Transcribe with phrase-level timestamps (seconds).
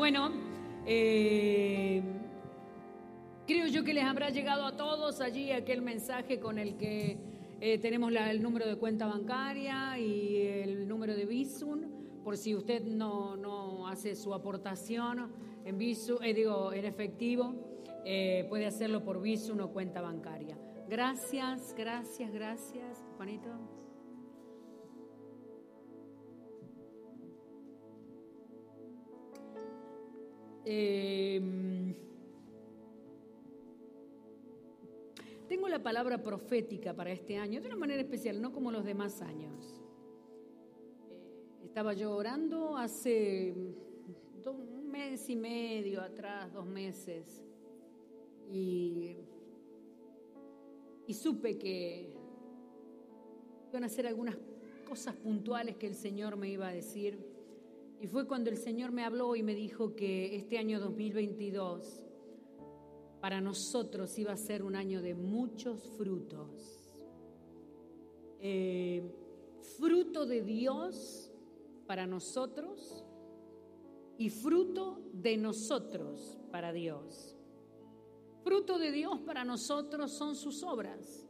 [0.00, 0.30] Bueno,
[0.86, 2.02] eh,
[3.46, 7.18] creo yo que les habrá llegado a todos allí aquel mensaje con el que
[7.60, 11.82] eh, tenemos el número de cuenta bancaria y el número de Visum,
[12.24, 15.32] por si usted no, no hace su aportación
[15.66, 17.52] en Visum, eh, digo, en efectivo,
[18.48, 20.56] puede hacerlo por Visum o cuenta bancaria.
[20.88, 23.79] Gracias, gracias, gracias, Juanito.
[30.64, 31.94] Em,
[35.48, 39.22] tengo la palabra profética para este año de una manera especial, no como los demás
[39.22, 39.80] años.
[41.64, 43.54] Estaba yo orando hace
[44.44, 47.42] un mes y medio atrás, dos meses,
[48.52, 49.16] y,
[51.06, 52.12] y supe que
[53.70, 54.36] iban a hacer algunas
[54.86, 57.29] cosas puntuales que el Señor me iba a decir
[58.00, 62.06] y fue cuando el Señor me habló y me dijo que este año 2022
[63.20, 66.96] para nosotros iba a ser un año de muchos frutos.
[68.38, 69.02] Eh,
[69.76, 71.30] fruto de Dios
[71.86, 73.04] para nosotros
[74.16, 77.36] y fruto de nosotros para Dios.
[78.42, 81.28] Fruto de Dios para nosotros son sus obras,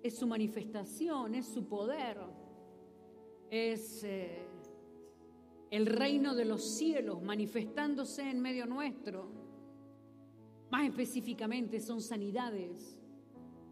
[0.00, 2.18] es su manifestación, es su poder,
[3.50, 4.04] es...
[4.04, 4.53] Eh,
[5.74, 9.28] el reino de los cielos manifestándose en medio nuestro.
[10.70, 12.96] Más específicamente son sanidades,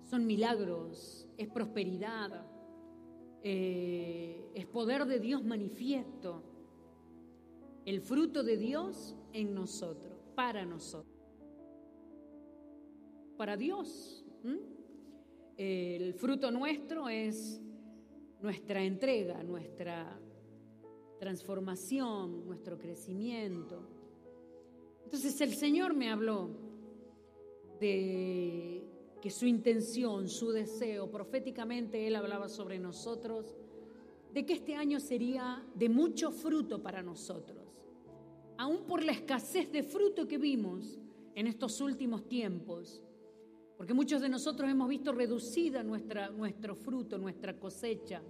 [0.03, 2.44] son milagros, es prosperidad,
[3.44, 6.42] eh, es poder de Dios manifiesto,
[7.84, 11.22] el fruto de Dios en nosotros, para nosotros.
[13.37, 14.25] Para Dios.
[15.56, 17.62] El fruto nuestro es
[18.41, 20.19] nuestra entrega, nuestra
[21.23, 23.81] transformación, nuestro crecimiento.
[25.05, 26.51] Entonces el Señor me habló
[27.78, 28.83] de
[29.20, 33.55] que su intención, su deseo, proféticamente Él hablaba sobre nosotros,
[34.34, 37.84] de que este año sería de mucho fruto para nosotros,
[38.59, 40.99] aún por la escasez de fruto que vimos
[41.37, 43.00] en estos últimos tiempos,
[43.77, 48.21] porque muchos de nosotros hemos visto reducida nuestra, nuestro fruto, nuestra cosecha.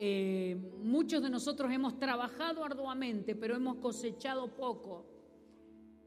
[0.00, 5.06] Eh, muchos de nosotros hemos trabajado arduamente, pero hemos cosechado poco.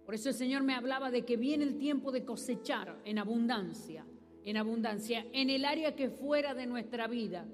[0.06, 4.06] Por eso el Señor me hablaba de que viene el tiempo de cosechar en abundancia,
[4.44, 7.46] en abundancia, en el área que fuera de nuestra vida,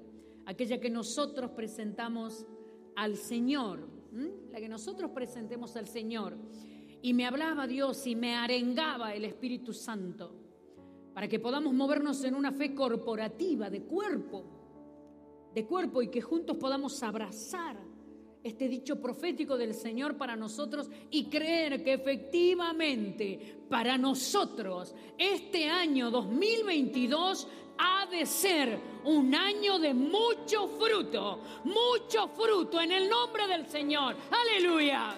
[0.46, 2.46] aquella que nosotros presentamos
[2.94, 3.88] al Señor,
[4.50, 6.36] la que nosotros presentemos al Señor.
[7.02, 10.34] Y me hablaba Dios y me arengaba el Espíritu Santo
[11.14, 14.57] para que podamos movernos en una fe corporativa, de cuerpo,
[15.58, 17.76] de cuerpo y que juntos podamos abrazar
[18.44, 26.12] este dicho profético del Señor para nosotros y creer que efectivamente para nosotros este año
[26.12, 33.66] 2022 ha de ser un año de mucho fruto, mucho fruto en el nombre del
[33.66, 34.14] Señor.
[34.30, 35.16] Aleluya.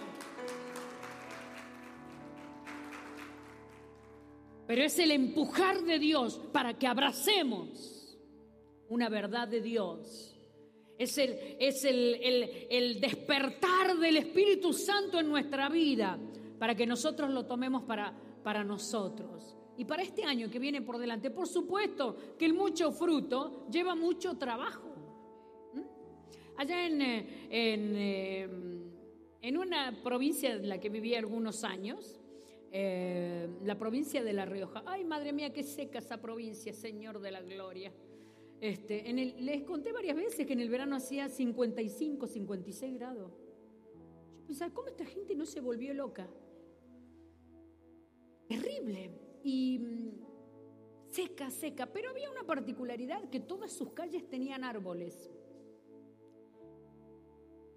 [4.66, 8.00] Pero es el empujar de Dios para que abracemos
[8.90, 10.29] una verdad de Dios
[11.00, 16.18] es, el, es el, despertar del Espíritu Santo en nuestra vida
[16.58, 18.12] para que nosotros lo tomemos para,
[18.42, 19.56] para nosotros.
[19.78, 23.94] Y para este año que viene por delante, por supuesto que el mucho fruto lleva
[23.94, 24.94] mucho trabajo.
[25.72, 25.80] ¿Mm?
[26.58, 28.48] Allá en, eh, en, eh,
[29.40, 32.20] en, una provincia en la que viví algunos años,
[32.72, 37.30] eh, la provincia de La Rioja, ay madre mía, qué seca esa provincia, Señor de
[37.30, 37.90] la Gloria.
[38.60, 39.16] Este, en
[39.46, 43.32] les conté varias veces que en el verano hacía 55, 56 grados.
[44.40, 46.28] Yo pensaba, ¿cómo esta gente no se volvió loca?
[48.48, 49.12] Terrible.
[49.42, 50.10] Y mm,
[51.10, 51.86] seca, seca.
[51.86, 55.30] Pero había una particularidad, que todas sus calles tenían árboles.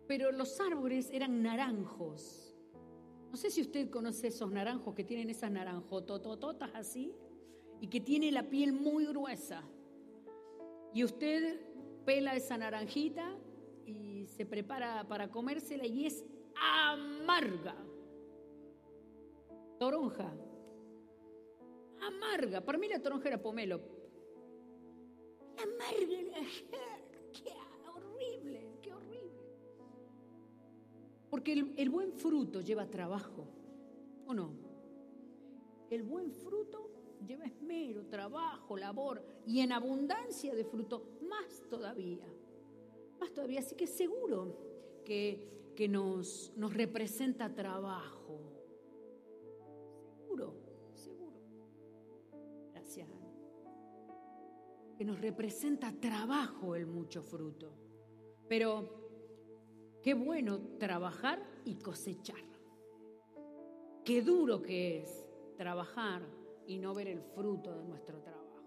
[0.06, 2.58] Pero los árboles eran naranjos.
[3.32, 7.16] No sé si usted conoce esos naranjos que tienen esas naranjototototas así
[7.80, 9.64] y que tiene la piel muy gruesa.
[10.94, 11.60] Y usted
[12.06, 13.36] pela esa naranjita
[13.86, 16.24] y se prepara para comérsela y es
[16.56, 17.76] amarga.
[19.80, 20.32] Toronja.
[22.00, 22.62] Amarga.
[22.62, 23.82] Para mí la toronja era pomelo.
[25.58, 26.40] Amarga.
[27.34, 27.52] Qué
[27.90, 29.42] horrible, qué horrible.
[31.30, 33.48] Porque el, el buen fruto lleva trabajo.
[34.28, 34.54] ¿O no?
[35.90, 36.93] El buen fruto
[37.26, 42.28] lleva esmero, trabajo, labor y en abundancia de fruto, más todavía.
[43.20, 43.60] Más todavía.
[43.60, 44.58] Así que seguro
[45.06, 48.40] que, que nos, nos representa trabajo.
[50.18, 50.56] seguro,
[50.94, 51.40] seguro.
[52.72, 53.10] Gracias.
[54.98, 57.74] Que nos representa trabajo el mucho fruto.
[58.48, 59.04] Pero
[60.02, 62.44] qué bueno trabajar y cosechar.
[64.04, 66.22] Qué duro que es trabajar
[66.68, 68.64] y no ver el fruto de nuestro trabajo.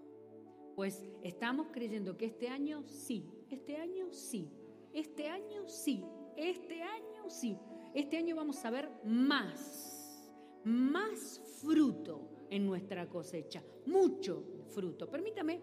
[0.75, 4.51] Pues estamos creyendo que este año sí, este año sí,
[4.93, 6.05] este año sí,
[6.37, 7.59] este año sí.
[7.95, 10.31] Este año vamos a ver más,
[10.65, 15.11] más fruto en nuestra cosecha, mucho fruto.
[15.11, 15.61] Permítame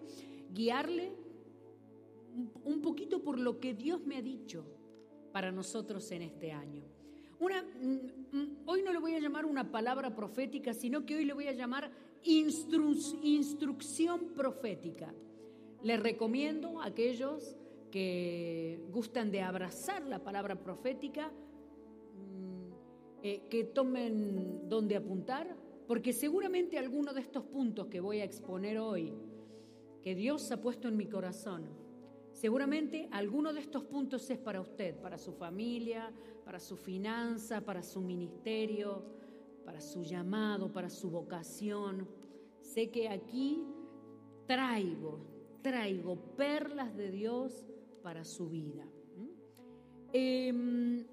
[0.52, 1.14] guiarle
[2.64, 4.66] un poquito por lo que Dios me ha dicho
[5.32, 6.84] para nosotros en este año.
[7.40, 11.34] Mm, mm, hoy no le voy a llamar una palabra profética, sino que hoy le
[11.34, 11.92] voy a llamar
[12.24, 15.14] instrucción profética.
[15.82, 17.56] Les recomiendo a aquellos
[17.92, 22.72] que gustan de abrazar la palabra profética, mm,
[23.22, 25.56] eh, que tomen donde apuntar,
[25.88, 29.14] porque seguramente alguno de estos puntos que voy a exponer hoy,
[30.02, 31.70] que Dios ha puesto en mi corazón,
[32.32, 36.12] seguramente alguno de estos puntos es para usted, para su familia,
[36.44, 39.06] para su finanza, para su ministerio,
[39.66, 42.08] para su llamado, para su vocación.
[42.62, 43.64] Sé que aquí
[44.46, 45.20] traigo,
[45.62, 47.66] traigo perlas de Dios
[48.02, 48.86] para su vida.
[50.12, 51.06] Em,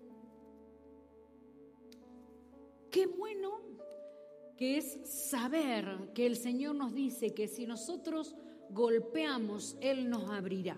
[2.91, 3.61] qué bueno
[4.57, 8.37] que es saber que el Señor nos dice que si nosotros
[8.69, 10.77] golpeamos, Él nos abrirá.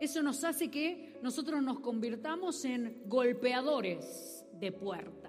[0.00, 5.19] Eso nos hace que nosotros nos convirtamos en golpeadores de puertas.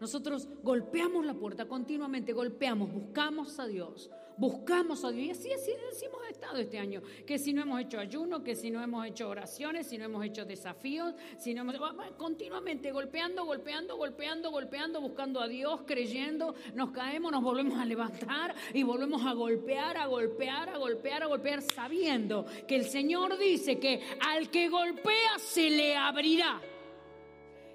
[0.00, 5.26] Nosotros golpeamos la puerta continuamente, golpeamos, buscamos a Dios, buscamos a Dios.
[5.44, 7.02] Y así, así, hemos estado este año.
[7.26, 10.24] Que si no hemos hecho ayuno, que si no hemos hecho oraciones, si no hemos
[10.24, 11.76] hecho desafíos, si no hemos,
[12.16, 18.54] continuamente golpeando, golpeando, golpeando, golpeando, buscando a Dios, creyendo, nos caemos, nos volvemos a levantar
[18.72, 23.78] y volvemos a golpear, a golpear, a golpear, a golpear, sabiendo que el Señor dice
[23.78, 26.58] que al que golpea se le abrirá.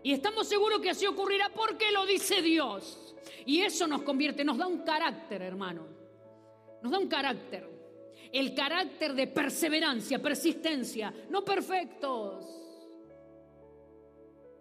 [0.06, 3.16] Y estamos seguros que así ocurrirá porque lo dice Dios.
[3.46, 5.96] Y eso nos convierte, nos da un carácter, hermano
[6.86, 7.68] nos da un carácter.
[8.32, 12.46] El carácter de perseverancia, persistencia, no perfectos,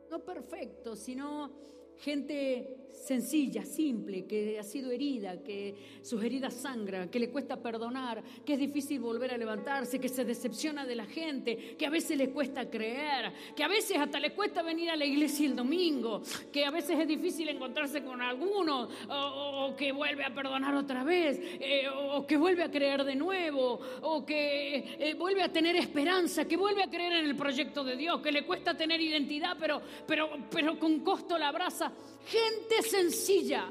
[0.09, 1.51] no perfectos, sino
[1.99, 8.23] gente sencilla, simple, que ha sido herida, que sus heridas sangran, que le cuesta perdonar,
[8.45, 12.17] que es difícil volver a levantarse, que se decepciona de la gente, que a veces
[12.17, 16.23] le cuesta creer, que a veces hasta le cuesta venir a la iglesia el domingo,
[16.53, 21.39] que a veces es difícil encontrarse con alguno, o, que vuelve a perdonar otra vez,
[21.61, 26.47] eh, o que vuelve a creer de nuevo, o que eh, vuelve a tener esperanza,
[26.47, 29.83] que vuelve a creer en el proyecto de Dios, que le cuesta tener identidad, pero,
[30.07, 31.84] pero, pero con costo la abraza
[32.27, 33.71] gente sencilla,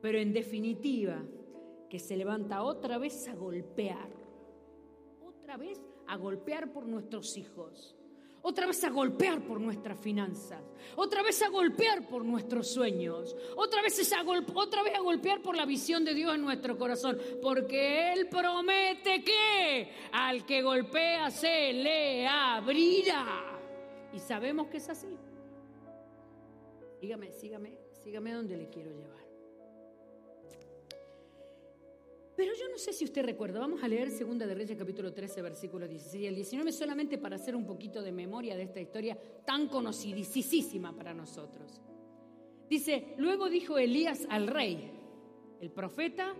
[0.00, 1.22] pero en definitiva,
[1.88, 4.10] que se levanta otra vez a golpear,
[5.20, 7.96] otra vez a golpear por nuestros hijos,
[8.42, 10.62] otra vez a golpear por nuestras finanzas,
[10.94, 14.22] otra vez a golpear por nuestros sueños, otra vez, a
[14.54, 19.24] otra vez a golpear por la visión de Dios en nuestro corazón, porque Él promete
[19.24, 23.55] que al que golpea se le abrirá.
[24.16, 25.14] Y sabemos que es así.
[26.98, 29.26] Sígame, sígame, sígame donde le quiero llevar.
[32.34, 35.42] Pero yo no sé si usted recuerda, vamos a leer Segunda de Reyes capítulo 13,
[35.42, 39.18] versículo 16 y el 19 solamente para hacer un poquito de memoria de esta historia
[39.44, 41.82] tan conocidísima para nosotros.
[42.70, 44.92] Dice, luego dijo Elías al rey,
[45.60, 46.34] el profeta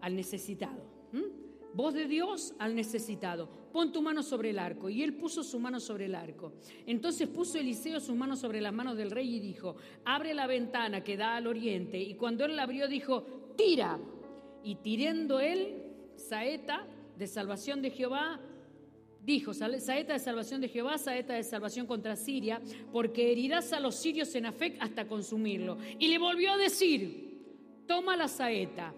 [0.00, 0.82] al necesitado.
[1.72, 3.48] Voz de Dios al necesitado.
[3.72, 4.90] Pon tu mano sobre el arco.
[4.90, 6.52] Y él puso su mano sobre el arco.
[6.86, 11.04] Entonces puso Eliseo su mano sobre las manos del rey y dijo, abre la ventana
[11.04, 11.98] que da al oriente.
[12.00, 13.22] Y cuando él la abrió dijo,
[13.56, 13.98] tira.
[14.64, 15.84] Y tirando él,
[16.16, 16.86] saeta
[17.16, 18.40] de salvación de Jehová,
[19.24, 22.60] dijo, saeta de salvación de Jehová, saeta de salvación contra Siria,
[22.92, 25.78] porque herirás a los sirios en Afec hasta consumirlo.
[25.98, 28.92] Y le volvió a decir, toma la saeta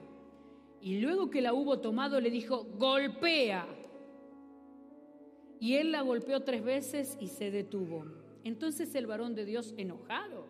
[0.82, 3.64] y luego que la hubo tomado le dijo, golpea.
[5.60, 8.04] Y él la golpeó tres veces y se detuvo.
[8.42, 10.48] Entonces el varón de Dios, enojado,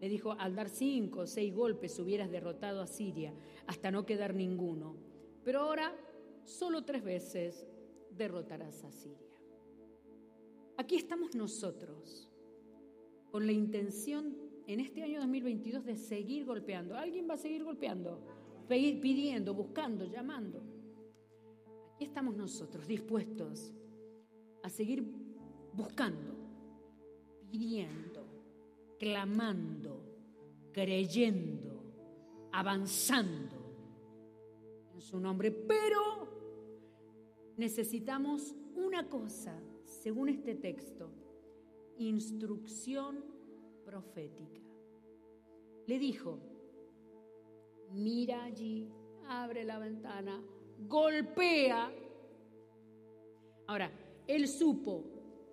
[0.00, 3.32] le dijo, al dar cinco o seis golpes hubieras derrotado a Siria
[3.68, 4.96] hasta no quedar ninguno.
[5.44, 5.94] Pero ahora
[6.42, 7.64] solo tres veces
[8.10, 9.40] derrotarás a Siria.
[10.76, 12.28] Aquí estamos nosotros
[13.30, 16.96] con la intención en este año 2022 de seguir golpeando.
[16.96, 18.37] ¿Alguien va a seguir golpeando?
[18.68, 20.62] Pidiendo, buscando, llamando.
[21.94, 23.72] Aquí estamos nosotros dispuestos
[24.62, 25.02] a seguir
[25.72, 26.36] buscando,
[27.50, 28.26] pidiendo,
[28.98, 31.82] clamando, creyendo,
[32.52, 33.56] avanzando
[34.94, 35.50] en su nombre.
[35.50, 36.28] Pero
[37.56, 41.10] necesitamos una cosa, según este texto,
[41.96, 43.24] instrucción
[43.84, 44.60] profética.
[45.86, 46.38] Le dijo,
[47.92, 48.88] mira allí,
[49.26, 50.42] abre la ventana,
[50.86, 51.92] golpea.
[53.66, 53.90] Ahora,
[54.26, 55.04] él supo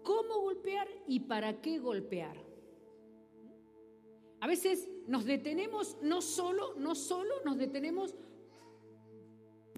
[0.04, 2.38] cómo golpear y para qué golpear.
[4.40, 8.14] A veces nos detenemos, no solo, no solo nos detenemos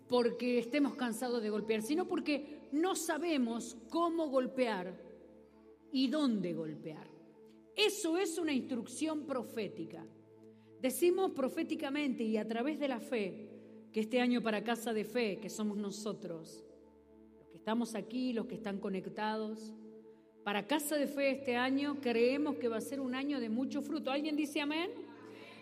[0.08, 4.94] porque estemos cansados de golpear, sino porque no sabemos cómo golpear
[5.92, 7.08] y dónde golpear.
[7.76, 10.06] Eso es una instrucción profética.
[10.82, 13.50] Decimos proféticamente y a través de la fe
[13.92, 16.64] que este año para Casa de Fe, que somos nosotros,
[17.40, 19.74] los que estamos aquí, los que están conectados,
[20.44, 23.82] para Casa de Fe este año creemos que va a ser un año de mucho
[23.82, 24.12] fruto.
[24.12, 24.92] ¿Alguien dice amén?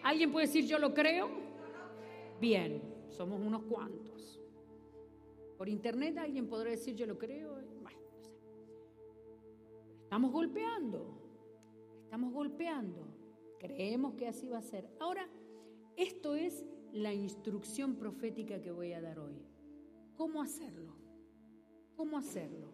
[0.04, 1.30] ¿Alguien puede decir yo lo creo?
[2.40, 4.40] Bien, somos unos cuantos.
[5.58, 7.56] Por internet alguien podrá decir yo lo creo.
[7.82, 8.00] Bueno,
[10.04, 11.08] Estamos golpeando,
[12.04, 13.15] estamos golpeando.
[13.60, 14.88] Creemos que así va a ser.
[15.00, 15.28] Ahora,
[15.96, 19.42] esto es la instrucción profética que voy a dar hoy.
[20.16, 20.94] ¿Cómo hacerlo?
[21.96, 22.72] ¿Cómo hacerlo?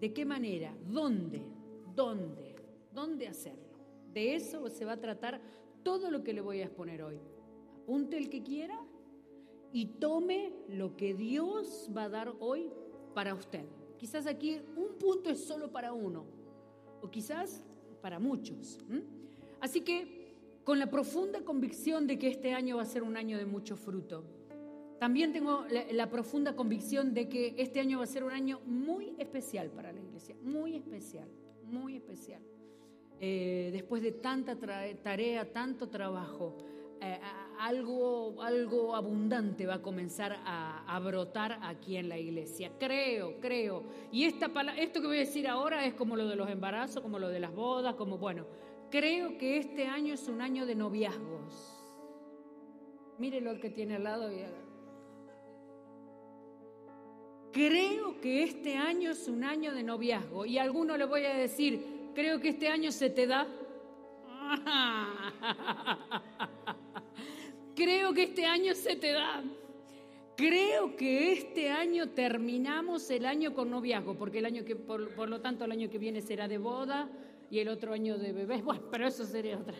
[0.00, 0.76] ¿De qué manera?
[0.88, 1.42] ¿Dónde?
[1.94, 2.56] ¿Dónde?
[2.92, 3.78] ¿Dónde hacerlo?
[4.12, 5.40] De eso se va a tratar
[5.82, 7.18] todo lo que le voy a exponer hoy.
[7.82, 8.80] Apunte el que quiera
[9.72, 12.70] y tome lo que Dios va a dar hoy
[13.14, 13.64] para usted.
[13.98, 16.24] Quizás aquí un punto es solo para uno,
[17.00, 17.64] o quizás
[18.00, 18.78] para muchos.
[19.62, 23.38] Así que con la profunda convicción de que este año va a ser un año
[23.38, 24.24] de mucho fruto.
[24.98, 29.14] También tengo la, profunda convicción de que este año va a ser un año muy
[29.18, 31.28] especial para la iglesia, muy especial,
[31.64, 32.42] muy especial.
[33.20, 36.56] Eh, después de tanta tarea, tanto trabajo,
[37.00, 37.20] eh,
[37.60, 42.72] algo, algo abundante va a comenzar a, brotar aquí en la iglesia.
[42.80, 43.84] Creo, creo.
[44.10, 47.20] Y esta, esto que voy a decir ahora es como lo de los embarazos, como
[47.20, 48.44] lo de las bodas, como bueno
[48.92, 51.54] Creo que este año es un año de noviazgos.
[53.16, 54.30] Mírelo al que tiene al lado
[57.52, 60.44] Creo que este año es un año de noviazgo.
[60.44, 63.48] Y a alguno le voy a decir, creo que este año se te da.
[67.74, 69.42] creo que este año se te da.
[70.36, 75.30] Creo que este año terminamos el año con noviazgo, porque el año que, por, por
[75.30, 77.08] lo tanto, el año que viene será de boda,
[77.52, 78.62] y el otro año de bebés.
[78.64, 79.76] Bueno, pero eso sería otra.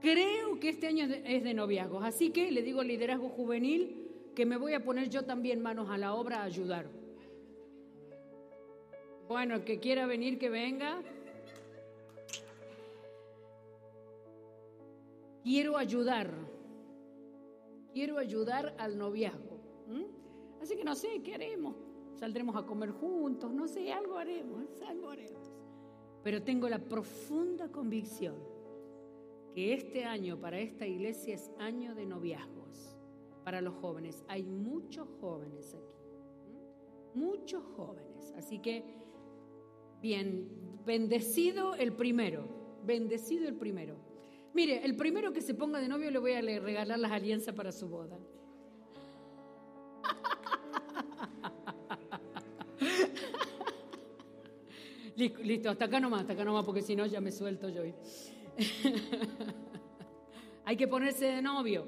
[0.00, 4.46] Creo que este año es de noviazgos, así que le digo al liderazgo juvenil que
[4.46, 6.88] me voy a poner yo también manos a la obra a ayudar.
[9.26, 11.02] Bueno, el que quiera venir, que venga.
[15.42, 16.32] Quiero ayudar.
[17.92, 19.58] Quiero ayudar al noviazgo.
[20.62, 21.74] Así que no sé, ¿qué haremos?
[22.14, 25.47] Saldremos a comer juntos, no sé, algo haremos, algo haremos.
[26.28, 28.34] Pero tengo la profunda convicción
[29.54, 32.98] que este año para esta iglesia es año de noviazgos
[33.44, 34.22] para los jóvenes.
[34.28, 36.04] Hay muchos jóvenes aquí,
[37.14, 38.34] muchos jóvenes.
[38.36, 38.84] Así que,
[40.02, 40.50] bien,
[40.84, 42.44] bendecido el primero,
[42.84, 43.96] bendecido el primero.
[44.52, 47.72] Mire, el primero que se ponga de novio le voy a regalar las alianzas para
[47.72, 48.18] su boda.
[55.18, 57.82] Listo, hasta acá nomás, hasta acá nomás, porque si no ya me suelto yo.
[60.64, 61.84] Hay que ponerse de novio.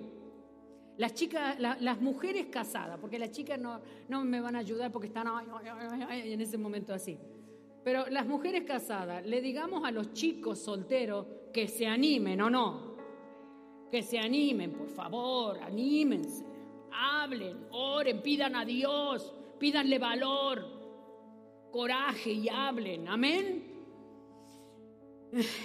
[0.96, 5.06] Las chicas, las mujeres casadas, porque las chicas no, no me van a ayudar porque
[5.06, 5.28] están
[6.10, 7.16] en ese momento así.
[7.84, 12.96] Pero las mujeres casadas, le digamos a los chicos solteros que se animen o no.
[13.92, 16.44] Que se animen, por favor, anímense.
[16.92, 20.79] Hablen, oren, pidan a Dios, pídanle valor
[21.70, 23.08] coraje y hablen.
[23.08, 23.70] Amén.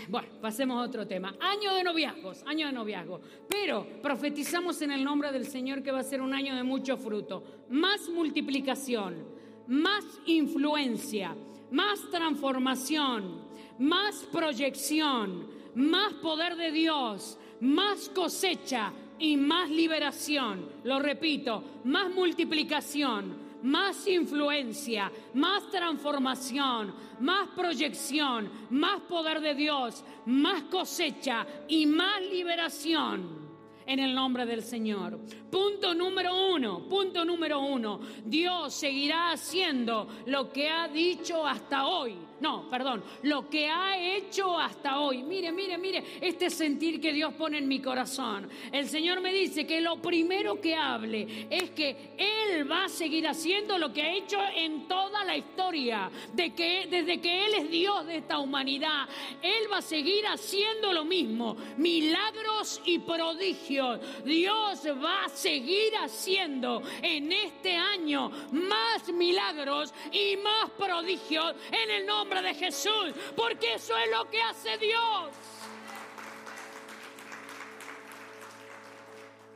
[0.08, 1.36] Bueno, pasemos a otro tema.
[1.40, 3.22] Año de noviazgos, año de noviazgo.
[3.50, 6.98] Pero profetizamos en el nombre del Señor que va a ser un año de mucho
[6.98, 7.44] fruto.
[7.70, 9.26] Más multiplicación,
[9.68, 11.36] más influencia,
[11.72, 13.42] más transformación,
[13.80, 20.70] más proyección, más poder de Dios, más cosecha y más liberación.
[20.84, 30.64] Lo repito, más multiplicación, más influencia, más transformación, más proyección, más poder de Dios, más
[30.64, 33.46] cosecha y más liberación
[33.86, 35.20] en el nombre del Señor.
[35.52, 42.16] Punto número uno, punto número uno, Dios seguirá haciendo lo que ha dicho hasta hoy
[42.40, 45.24] no, perdón, lo que ha hecho hasta hoy.
[45.24, 48.50] Mire, mire, mire, este sentir que Dios pone en mi corazón.
[48.72, 53.26] El Señor me dice que lo primero que hable es que Él va a seguir
[53.28, 57.72] haciendo lo que ha hecho en toda la historia, de que desde que Él es
[57.72, 59.08] Dios de esta humanidad,
[59.42, 64.00] Él va a seguir haciendo lo mismo, milagros y prodigios.
[64.26, 72.06] Dios va a seguir haciendo en este año más milagros y más prodigios en el
[72.06, 75.36] nombre de Jesús, porque eso es lo que hace Dios.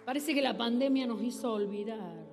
[0.05, 2.27] Parece que la pandemia nos hizo olvidar.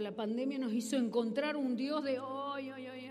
[0.00, 3.10] La pandemia nos hizo encontrar un Dios de, ay, ay, ay,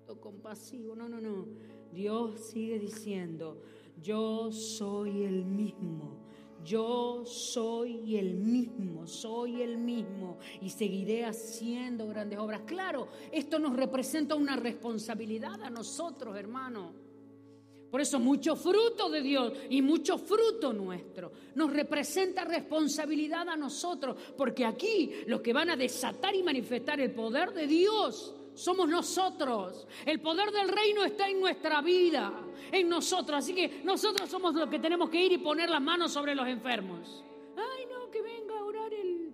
[0.00, 0.96] autocompasivo.
[0.96, 1.46] No, no, no.
[1.92, 3.60] Dios sigue diciendo,
[4.00, 6.19] yo soy el mismo
[6.64, 12.62] yo soy el mismo, soy el mismo y seguiré haciendo grandes obras.
[12.66, 16.92] Claro, esto nos representa una responsabilidad a nosotros, hermano.
[17.90, 24.16] Por eso mucho fruto de Dios y mucho fruto nuestro nos representa responsabilidad a nosotros,
[24.36, 29.86] porque aquí los que van a desatar y manifestar el poder de Dios somos nosotros.
[30.04, 32.32] El poder del reino está en nuestra vida,
[32.70, 33.38] en nosotros.
[33.38, 36.46] Así que nosotros somos los que tenemos que ir y poner las manos sobre los
[36.46, 37.24] enfermos.
[37.56, 39.30] Ay, no, que venga a orar el...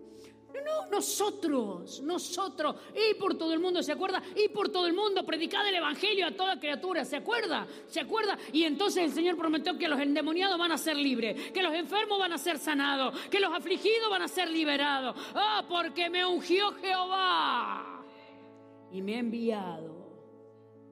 [0.55, 2.77] No, no, nosotros, nosotros.
[2.95, 4.23] Y por todo el mundo, ¿se acuerda?
[4.35, 7.67] Y por todo el mundo, predicar el Evangelio a toda criatura, ¿se acuerda?
[7.89, 8.39] ¿Se acuerda?
[8.53, 12.19] Y entonces el Señor prometió que los endemoniados van a ser libres, que los enfermos
[12.19, 15.17] van a ser sanados, que los afligidos van a ser liberados.
[15.35, 17.96] Ah, porque me ungió Jehová
[18.91, 19.95] y me ha enviado,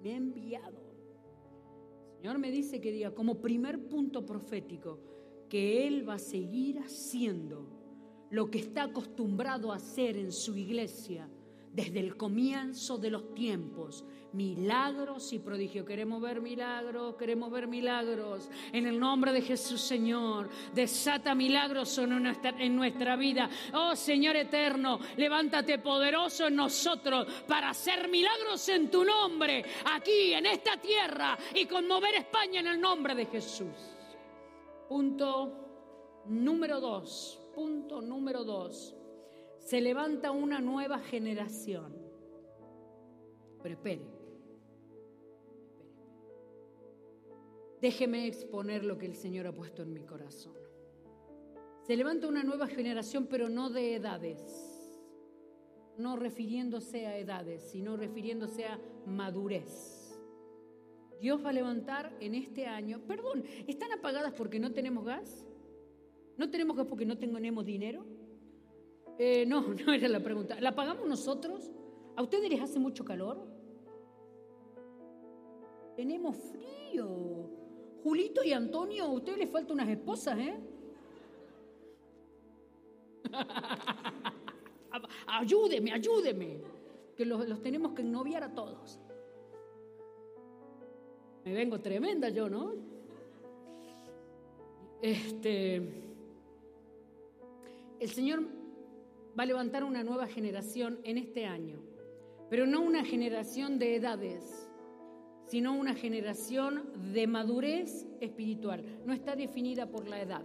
[0.03, 0.83] me ha enviado.
[2.11, 4.99] El Señor me dice que diga como primer punto profético
[5.49, 7.69] que Él va a seguir haciendo
[8.31, 11.29] lo que está acostumbrado a hacer en su iglesia
[11.75, 15.87] desde el comienzo de los tiempos milagros y prodigios.
[15.87, 18.49] Queremos ver milagros, queremos ver milagros.
[18.73, 23.49] En el nombre de Jesús, Señor, desata milagros en nuestra, en nuestra vida.
[23.73, 30.47] Oh Señor eterno, levántate poderoso en nosotros para hacer milagros en tu nombre, aquí en
[30.47, 33.75] esta tierra y conmover España en el nombre de Jesús.
[34.89, 38.95] Punto número dos, punto número dos.
[39.65, 41.93] Se levanta una nueva generación.
[43.63, 44.03] Pero espere,
[47.85, 50.55] Déjeme exponer lo que el Señor ha puesto en mi corazón.
[51.83, 54.41] Se levanta una nueva generación, pero no de edades,
[55.99, 60.19] no refiriéndose a edades, sino refiriéndose a madurez.
[61.21, 65.45] Dios va a levantar en este año, perdón, ¿están apagadas porque no tenemos gas?
[66.39, 68.07] ¿No tenemos gas porque no tenemos dinero?
[69.19, 70.61] Eh, no, no era la pregunta.
[70.61, 71.71] ¿La pagamos nosotros?
[72.17, 73.45] ¿A ustedes les hace mucho calor?
[75.97, 77.51] Tenemos frío.
[78.03, 80.55] Julito y Antonio, a ustedes les falta unas esposas, ¿eh?
[85.27, 86.59] ayúdeme, ayúdeme,
[87.17, 89.01] que los, los tenemos que ennoviar a todos.
[91.45, 92.75] Me vengo tremenda yo, ¿no?
[95.01, 95.77] Este,
[98.01, 98.43] el Señor
[99.39, 101.83] va a levantar una nueva generación en este año,
[102.51, 104.65] pero no una generación de edades
[105.47, 108.85] sino una generación de madurez espiritual.
[109.05, 110.45] No está definida por la edad.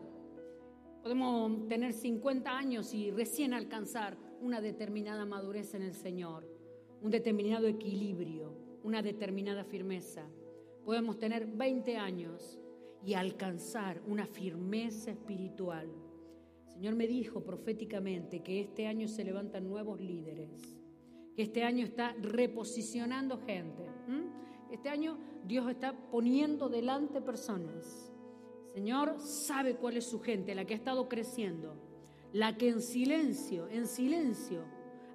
[1.01, 6.45] Podemos tener 50 años y recién alcanzar una determinada madurez en el Señor,
[7.01, 10.27] un determinado equilibrio, una determinada firmeza.
[10.83, 12.59] Podemos tener 20 años
[13.05, 15.89] y alcanzar una firmeza espiritual.
[16.79, 20.79] Señor me dijo proféticamente que este año se levantan nuevos líderes,
[21.35, 23.83] que este año está reposicionando gente.
[24.71, 28.13] Este año Dios está poniendo delante personas.
[28.73, 31.75] Señor sabe cuál es su gente, la que ha estado creciendo,
[32.31, 34.63] la que en silencio, en silencio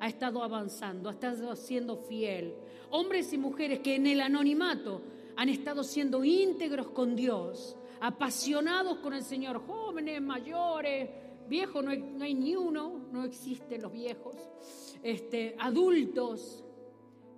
[0.00, 2.56] ha estado avanzando, ha estado siendo fiel.
[2.90, 5.00] Hombres y mujeres que en el anonimato
[5.34, 12.34] han estado siendo íntegros con Dios, apasionados con el Señor, jóvenes, mayores, viejos, no hay,
[12.34, 14.36] ni uno, no existen los viejos,
[15.02, 16.63] este, adultos,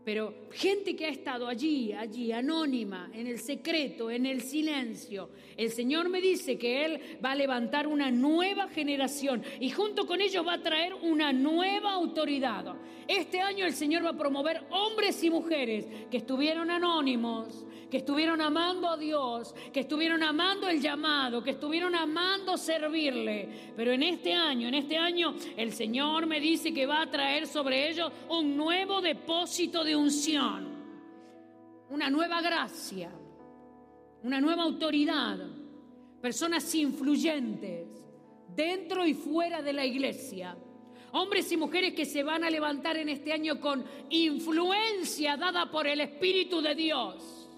[0.07, 5.69] pero gente que ha estado allí, allí, anónima, en el secreto, en el silencio, el
[5.71, 10.47] Señor me dice que Él va a levantar una nueva generación y junto con ellos
[10.47, 12.77] va a traer una nueva autoridad.
[13.09, 18.40] Este año el Señor va a promover hombres y mujeres que estuvieron anónimos, que estuvieron
[18.40, 23.49] amando a Dios, que estuvieron amando el llamado, que estuvieron amando servirle.
[23.77, 27.47] Pero en este año, en este año, el Señor me dice que va a traer
[27.47, 29.85] sobre ellos un nuevo depósito
[31.90, 33.11] una nueva gracia,
[34.22, 35.38] una nueva autoridad,
[36.20, 37.88] personas influyentes
[38.54, 40.56] dentro y fuera de la iglesia.
[41.12, 45.87] Hombres y mujeres que se van a levantar en este año con influencia dada por
[45.87, 47.48] el Espíritu de Dios.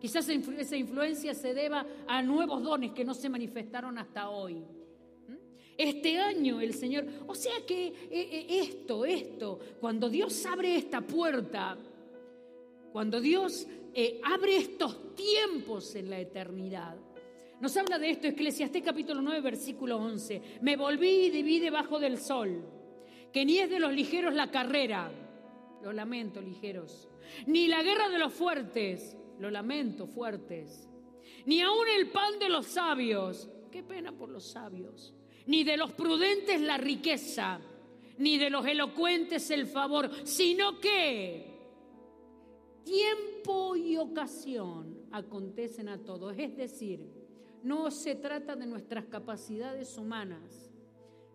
[0.00, 4.64] Quizás esa influencia se deba a nuevos dones que no se manifestaron hasta hoy.
[5.78, 11.00] Este año el Señor, o sea que eh, eh, esto, esto, cuando Dios abre esta
[11.00, 11.78] puerta,
[12.90, 13.64] cuando Dios
[13.94, 16.96] eh, abre estos tiempos en la eternidad,
[17.60, 20.58] nos habla de esto Eclesiastés capítulo 9, versículo 11.
[20.62, 22.60] Me volví y viví debajo del sol,
[23.32, 25.12] que ni es de los ligeros la carrera,
[25.84, 27.08] lo lamento ligeros,
[27.46, 30.88] ni la guerra de los fuertes, lo lamento fuertes,
[31.46, 35.14] ni aun el pan de los sabios, qué pena por los sabios
[35.48, 37.58] ni de los prudentes la riqueza,
[38.18, 41.58] ni de los elocuentes el favor, sino que
[42.84, 46.36] tiempo y ocasión acontecen a todos.
[46.38, 47.00] Es decir,
[47.62, 50.70] no se trata de nuestras capacidades humanas,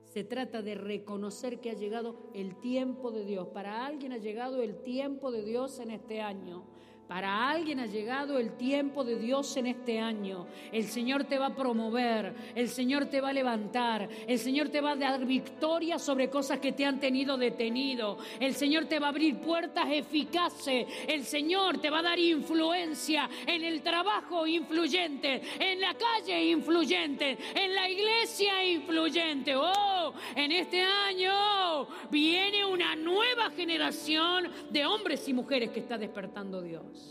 [0.04, 3.48] se trata de reconocer que ha llegado el tiempo de Dios.
[3.48, 6.66] Para alguien ha llegado el tiempo de Dios en este año.
[7.14, 10.48] Para alguien ha llegado el tiempo de Dios en este año.
[10.72, 14.82] El Señor te va a promover, el Señor te va a levantar, el Señor te
[14.82, 18.18] va a dar victoria sobre cosas que te han tenido detenido.
[18.40, 20.88] El Señor te va a abrir puertas eficaces.
[21.08, 27.38] El Señor te va a dar influencia en el trabajo influyente, en la calle influyente,
[27.54, 29.56] en la iglesia influyente.
[29.56, 36.60] Oh, en este año viene una nueva generación de hombres y mujeres que está despertando
[36.60, 37.03] Dios.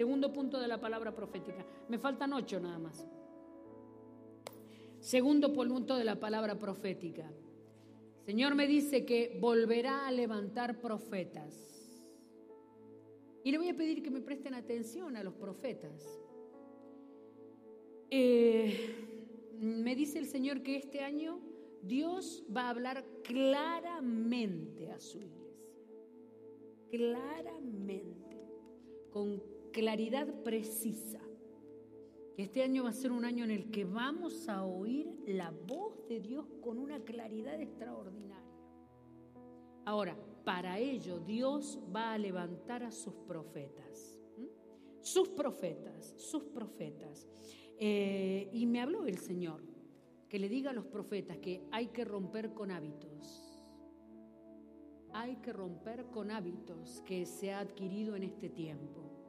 [0.00, 1.62] Segundo punto de la palabra profética.
[1.90, 3.06] Me faltan ocho nada más.
[4.98, 7.30] Segundo punto de la palabra profética.
[8.24, 11.54] Señor me dice que volverá a levantar profetas.
[13.44, 16.02] Y le voy a pedir que me presten atención a los profetas.
[18.08, 18.94] Eh,
[19.60, 21.42] me dice el Señor que este año
[21.82, 25.60] Dios va a hablar claramente a su iglesia.
[26.88, 28.48] Claramente.
[29.10, 31.20] Con claridad precisa.
[32.36, 35.50] Que este año va a ser un año en el que vamos a oír la
[35.50, 38.40] voz de Dios con una claridad extraordinaria.
[39.84, 44.18] Ahora, para ello Dios va a levantar a sus profetas.
[45.00, 47.26] Sus profetas, sus profetas.
[47.78, 49.62] Eh, y me habló el Señor
[50.28, 53.64] que le diga a los profetas que hay que romper con hábitos.
[55.12, 59.19] Hay que romper con hábitos que se ha adquirido en este tiempo.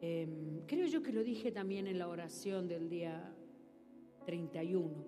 [0.00, 3.34] Em, creo yo que lo dije también en la oración del día
[4.26, 5.04] 31.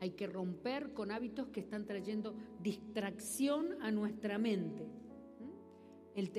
[0.00, 4.86] Hay que romper con hábitos que están trayendo distracción a nuestra mente.
[6.14, 6.30] El,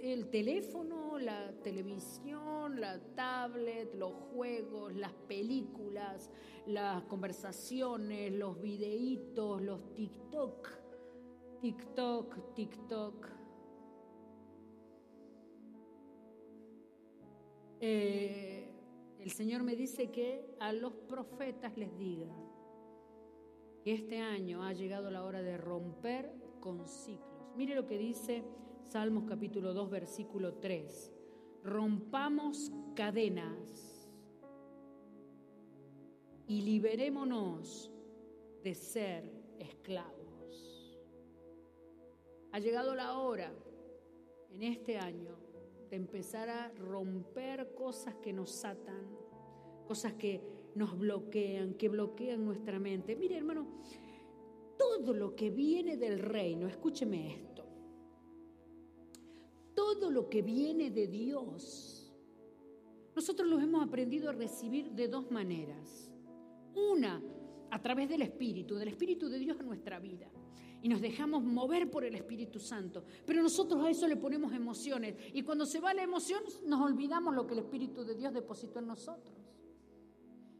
[0.00, 6.30] el, teléfono, la televisión, la tablet, los juegos, las películas,
[6.66, 10.68] las conversaciones, los videitos, los TikTok,
[11.60, 13.43] TikTok, TikTok.
[17.86, 18.66] Eh,
[19.20, 22.34] el Señor me dice que a los profetas les diga
[23.82, 27.52] que este año ha llegado la hora de romper con ciclos.
[27.54, 28.42] Mire lo que dice
[28.88, 31.12] Salmos capítulo 2, versículo 3.
[31.62, 34.08] Rompamos cadenas
[36.46, 37.92] y liberémonos
[38.62, 40.98] de ser esclavos.
[42.50, 43.52] Ha llegado la hora
[44.48, 45.43] en este año
[45.94, 49.06] empezar a romper cosas que nos atan,
[49.86, 50.40] cosas que
[50.74, 53.16] nos bloquean, que bloquean nuestra mente.
[53.16, 53.66] Mire, hermano,
[54.76, 57.66] todo lo que viene del reino, escúcheme esto,
[59.74, 62.12] todo lo que viene de Dios,
[63.14, 66.10] nosotros lo hemos aprendido a recibir de dos maneras.
[66.74, 67.22] Una,
[67.70, 70.28] a través del Espíritu, del Espíritu de Dios en nuestra vida
[70.84, 73.02] y nos dejamos mover por el Espíritu Santo.
[73.24, 77.34] Pero nosotros a eso le ponemos emociones y cuando se va la emoción nos olvidamos
[77.34, 79.34] lo que el Espíritu de Dios depositó en nosotros.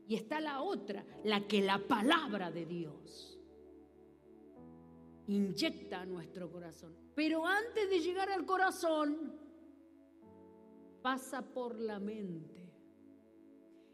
[0.08, 3.38] Y está la otra, la que la palabra de Dios
[5.26, 6.96] inyecta a nuestro corazón.
[7.14, 9.30] Pero antes de llegar al corazón,
[11.02, 12.72] pasa por la mente.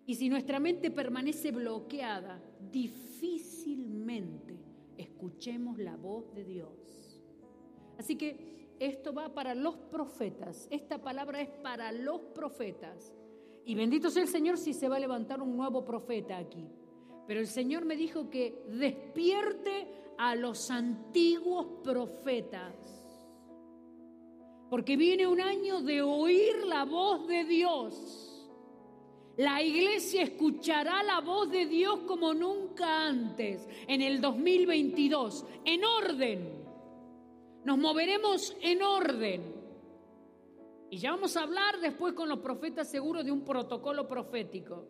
[0.06, 2.40] Y si nuestra mente permanece bloqueada,
[2.70, 4.49] difícilmente
[5.20, 7.20] escuchemos la voz de Dios.
[7.98, 13.12] Así que esto va para los profetas, esta palabra es para los profetas.
[13.66, 16.66] Y bendito sea el Señor si se va a levantar un nuevo profeta aquí.
[17.26, 22.74] Pero el Señor me dijo que despierte a los antiguos profetas.
[24.70, 28.29] Porque viene un año de oír la voz de Dios.
[29.40, 36.62] La iglesia escuchará la voz de Dios como nunca antes en el 2022, en orden.
[37.64, 39.54] Nos moveremos en orden.
[40.90, 44.86] Y ya vamos a hablar después con los profetas seguros de un protocolo profético.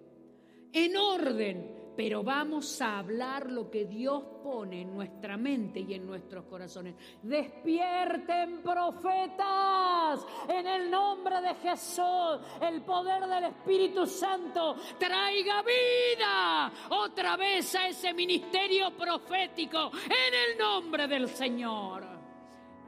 [0.73, 6.07] En orden, pero vamos a hablar lo que Dios pone en nuestra mente y en
[6.07, 6.95] nuestros corazones.
[7.23, 12.41] Despierten profetas en el nombre de Jesús.
[12.63, 20.59] El poder del Espíritu Santo traiga vida otra vez a ese ministerio profético en el
[20.59, 22.10] nombre del Señor.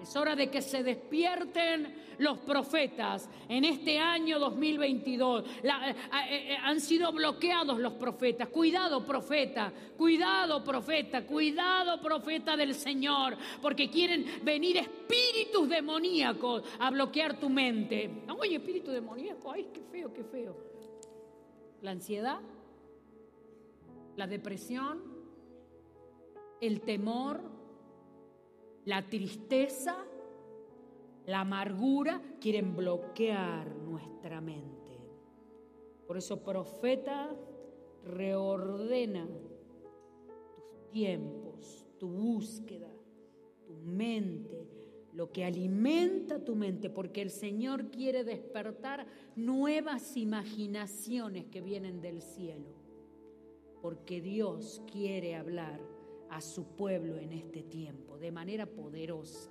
[0.03, 5.45] Es hora de que se despierten los profetas en este año 2022.
[5.45, 5.95] Eh, eh,
[6.31, 8.49] eh, han sido bloqueados los profetas.
[8.49, 17.39] Cuidado profeta, cuidado profeta, cuidado profeta del Señor, porque quieren venir espíritus demoníacos a bloquear
[17.39, 18.25] tu mente.
[18.41, 20.57] Oye, espíritu demoníaco, ay, qué feo, qué feo.
[21.81, 22.41] La ansiedad,
[24.17, 25.01] la depresión,
[26.61, 27.52] el temor
[28.85, 29.97] la tristeza,
[31.27, 34.99] la amargura quieren bloquear nuestra mente.
[36.07, 37.35] Por eso, profeta,
[38.05, 42.91] reordena tus tiempos, tu búsqueda,
[43.65, 44.69] tu mente,
[45.13, 52.21] lo que alimenta tu mente, porque el Señor quiere despertar nuevas imaginaciones que vienen del
[52.21, 52.75] cielo,
[53.81, 55.92] porque Dios quiere hablar
[56.33, 59.51] a su pueblo en este tiempo de manera poderosa.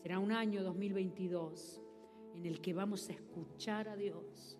[0.00, 1.82] Será un año 2022
[2.34, 4.56] en el que vamos a escuchar a Dios.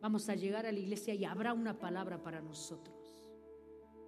[0.00, 2.96] Vamos a llegar a la iglesia y habrá una palabra para nosotros.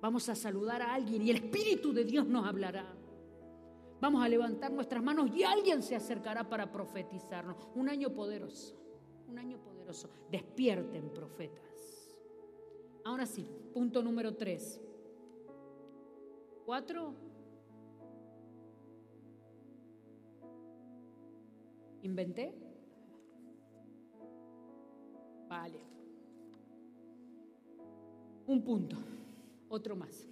[0.00, 2.94] Vamos a saludar a alguien y el Espíritu de Dios nos hablará.
[4.00, 7.56] Vamos a levantar nuestras manos y alguien se acercará para profetizarnos.
[7.74, 8.76] Un año poderoso,
[9.26, 10.10] un año poderoso.
[10.30, 12.14] Despierten profetas.
[13.04, 14.80] Ahora sí, punto número tres.
[16.64, 17.14] ¿Cuatro?
[22.02, 22.54] ¿Inventé?
[25.48, 25.80] Vale.
[28.46, 28.96] Un punto,
[29.68, 30.26] otro más.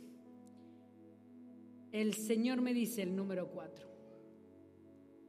[1.92, 3.86] El Señor me dice el número cuatro,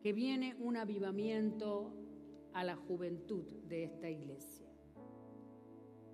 [0.02, 1.94] que viene un avivamiento
[2.54, 4.68] a la juventud de esta iglesia.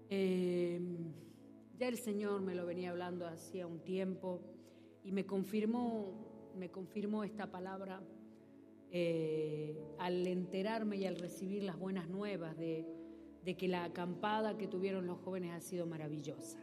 [0.10, 1.13] Em,
[1.78, 4.41] ya el Señor me lo venía hablando hacía un tiempo
[5.03, 6.13] y me confirmó,
[6.57, 8.01] me confirmó esta palabra
[8.91, 12.85] eh, al enterarme y al recibir las buenas nuevas de,
[13.57, 16.59] que la acampada que tuvieron los jóvenes ha sido maravillosa.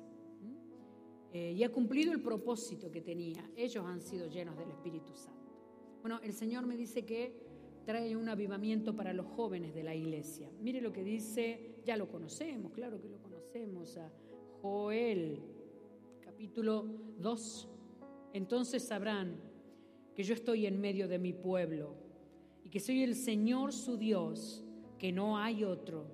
[1.32, 3.50] Eh, y ha cumplido el propósito que tenía.
[3.56, 5.52] Ellos han sido llenos del Espíritu Santo.
[6.00, 7.46] Bueno, el Señor me dice que
[7.84, 10.50] trae un avivamiento para los jóvenes de la iglesia.
[10.60, 14.12] Mire lo que dice, ya lo conocemos, claro que lo conocemos, a
[14.60, 15.40] Joel,
[16.20, 16.84] capítulo
[17.18, 17.68] 2,
[18.36, 19.40] entonces sabrán
[20.14, 21.94] que yo estoy en medio de mi pueblo
[22.62, 24.64] y que soy el Señor su Dios,
[24.98, 26.06] que no hay otro.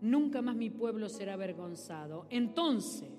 [0.00, 2.26] Nunca más mi pueblo será avergonzado.
[2.30, 3.10] Entonces,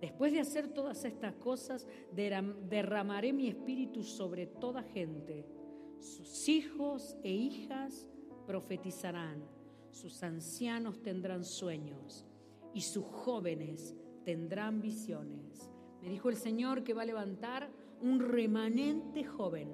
[0.00, 5.46] después de hacer todas estas cosas, derramaré mi espíritu sobre toda gente.
[6.00, 8.08] Sus hijos e hijas
[8.46, 9.44] profetizarán,
[9.90, 12.24] sus ancianos tendrán sueños
[12.72, 15.73] y sus jóvenes tendrán visiones.
[16.04, 17.70] Me dijo el Señor que va a levantar
[18.02, 19.70] un remanente joven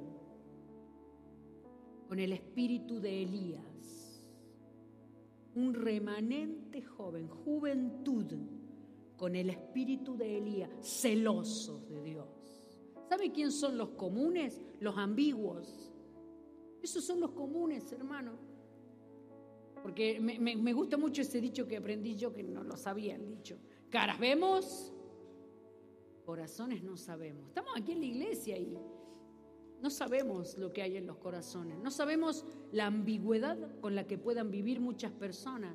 [2.06, 4.24] con el espíritu de Elías.
[5.56, 8.32] Un remanente joven, juventud
[9.16, 12.62] con el espíritu de Elías, celosos de Dios.
[13.08, 14.62] ¿Sabe quién son los comunes?
[14.78, 15.90] Los ambiguos.
[16.80, 18.38] Esos son los comunes, hermano.
[19.82, 23.26] Porque me, me gusta mucho ese dicho que aprendí yo, que no lo sabía el
[23.26, 23.58] dicho.
[23.90, 24.92] Caras vemos,
[26.30, 27.48] corazones no sabemos.
[27.48, 28.78] Estamos aquí en la iglesia y
[29.82, 31.76] no sabemos lo que hay en los corazones.
[31.80, 35.74] No sabemos la ambigüedad con la que puedan vivir muchas personas.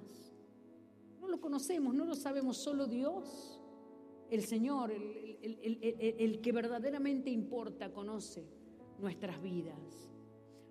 [1.19, 3.61] No lo conocemos, no lo sabemos solo Dios.
[4.29, 8.47] El Señor, el, que verdaderamente importa, conoce
[8.97, 10.09] nuestras vidas.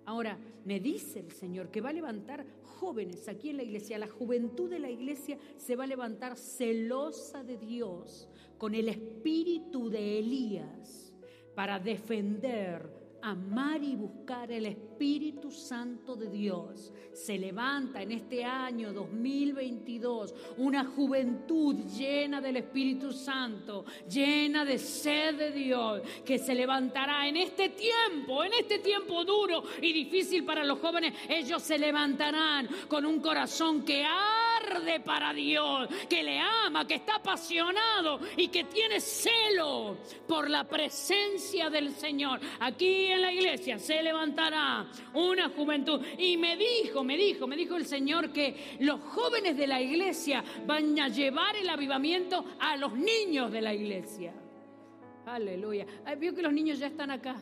[0.05, 3.97] Ahora, me dice el Señor que va a levantar jóvenes aquí en la iglesia.
[3.97, 9.89] La juventud de la iglesia se va a levantar celosa de Dios, con el espíritu
[9.89, 11.13] de Elías
[11.55, 16.93] para defender amar y buscar el Espíritu Santo de Dios.
[17.11, 25.35] Se levanta en este año 2022 una juventud llena del Espíritu Santo, llena de sed
[25.37, 30.63] de Dios, que se levantará en este tiempo, en este tiempo duro y difícil para
[30.63, 31.13] los jóvenes.
[31.27, 34.03] Ellos se levantarán con un corazón que
[35.03, 39.97] para Dios, que le ama, que está apasionado y que tiene celo
[40.27, 42.39] por la presencia del Señor.
[42.59, 46.01] Aquí en la iglesia se levantará una juventud.
[46.17, 50.43] Y me dijo, me dijo, me dijo el Señor que los jóvenes de la iglesia
[50.65, 54.33] van a llevar el avivamiento a los niños de la iglesia.
[55.25, 55.85] Aleluya.
[56.17, 57.35] Vio que los niños ya están acá.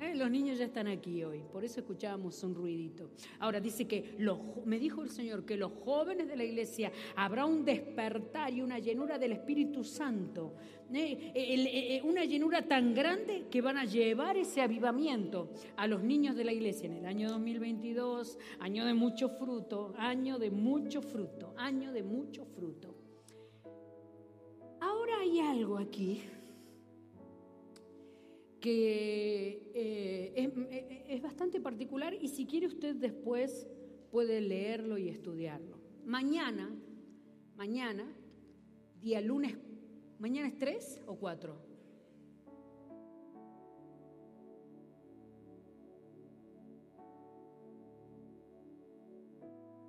[0.00, 3.10] Eh, los niños ya están aquí hoy, por eso escuchábamos un ruidito.
[3.38, 7.44] Ahora dice que los, me dijo el Señor que los jóvenes de la iglesia habrá
[7.44, 10.54] un despertar y una llenura del Espíritu Santo,
[10.90, 16.34] eh, eh, una llenura tan grande que van a llevar ese avivamiento a los niños
[16.34, 21.52] de la iglesia en el año 2022, año de mucho fruto, año de mucho fruto,
[21.58, 22.96] año de mucho fruto.
[24.80, 26.22] Ahora hay algo aquí
[28.60, 33.66] que eh, eh, es, bastante particular y si quiere usted después
[34.10, 35.78] puede leerlo y estudiarlo.
[36.04, 36.70] Mañana,
[37.56, 38.04] mañana,
[39.00, 39.56] día lunes,
[40.18, 41.56] ¿mañana es tres o cuatro?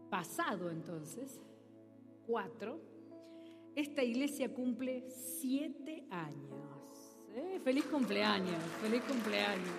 [0.10, 1.40] Pasado entonces,
[2.26, 2.82] cuatro,
[3.76, 6.81] esta iglesia cumple siete años.
[7.34, 9.70] Eh, feliz cumpleaños, feliz cumpleaños.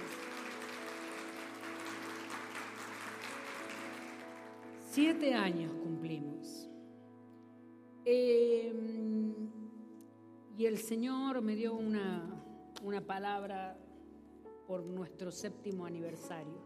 [4.89, 6.71] Siete años cumplimos.
[8.07, 9.35] Em,
[10.57, 12.43] y el Señor me dio una,
[12.83, 13.79] una palabra
[14.67, 16.59] por nuestro séptimo aniversario.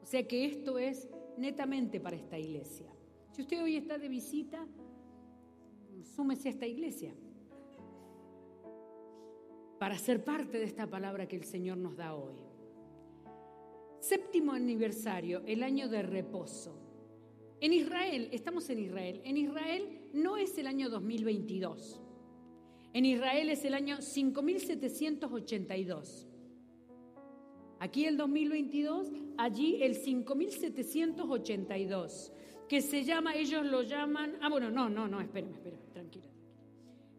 [0.00, 2.94] O sea que esto es netamente para esta iglesia.
[3.32, 4.68] Si usted hoy está de visita,
[6.14, 7.12] súmese a esta iglesia
[9.82, 12.36] para ser parte de esta palabra que el Señor nos da hoy.
[13.98, 16.78] Séptimo aniversario, el año de reposo.
[17.60, 22.00] En Israel, estamos en Israel, en Israel no es el año 2022,
[22.92, 26.28] en Israel es el año 5782.
[27.80, 32.32] Aquí el 2022, allí el 5782,
[32.68, 36.31] que se llama, ellos lo llaman, ah bueno, no, no, no, espérame, espérame, tranquila.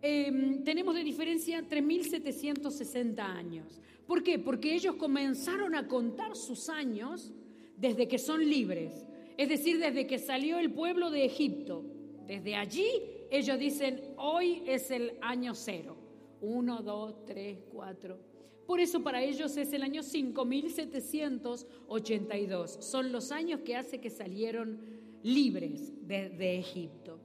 [0.05, 3.79] Em, tenemos de diferencia 3.760 años.
[4.05, 4.37] ¿Por qué?
[4.37, 7.31] Porque ellos comenzaron a contar sus años
[7.77, 11.85] desde que son libres, es decir, desde que salió el pueblo de Egipto.
[12.27, 12.85] Desde allí
[13.31, 15.95] ellos dicen, hoy es el año cero.
[16.41, 18.19] Uno, dos, tres, cuatro.
[18.67, 22.77] Por eso para ellos es el año 5782.
[22.81, 24.81] Son los años que hace que salieron
[25.23, 27.21] libres de Egipto.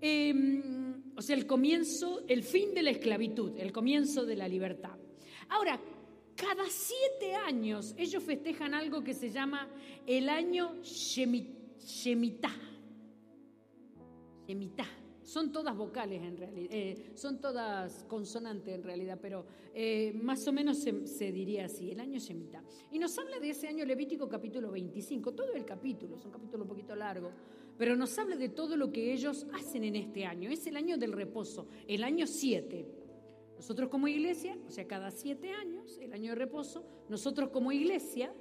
[0.00, 4.98] Em, o sea, el comienzo, el fin de la esclavitud, el comienzo de la libertad.
[5.48, 5.80] Ahora,
[6.36, 9.68] cada siete años ellos festejan algo que se llama
[10.06, 12.54] el año Shemitah.
[14.46, 14.86] Shemitah.
[15.22, 20.52] Son todas vocales en realidad, eh, son todas consonantes en realidad, pero eh, más o
[20.52, 22.62] menos se, se, diría así, el año Shemitah.
[22.92, 26.62] Y nos habla de ese año Levítico capítulo 25, todo el capítulo, es un capítulo
[26.62, 27.32] un poquito largo,
[27.78, 30.50] pero nos habla de todo lo que ellos hacen en este año.
[30.50, 32.86] Es el año del reposo, el año 7.
[33.56, 38.32] Nosotros como iglesia, o sea, cada siete años, el año de reposo, nosotros como iglesia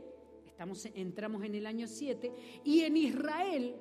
[0.46, 2.32] estamos, entramos en el año 7
[2.64, 3.76] y en Israel,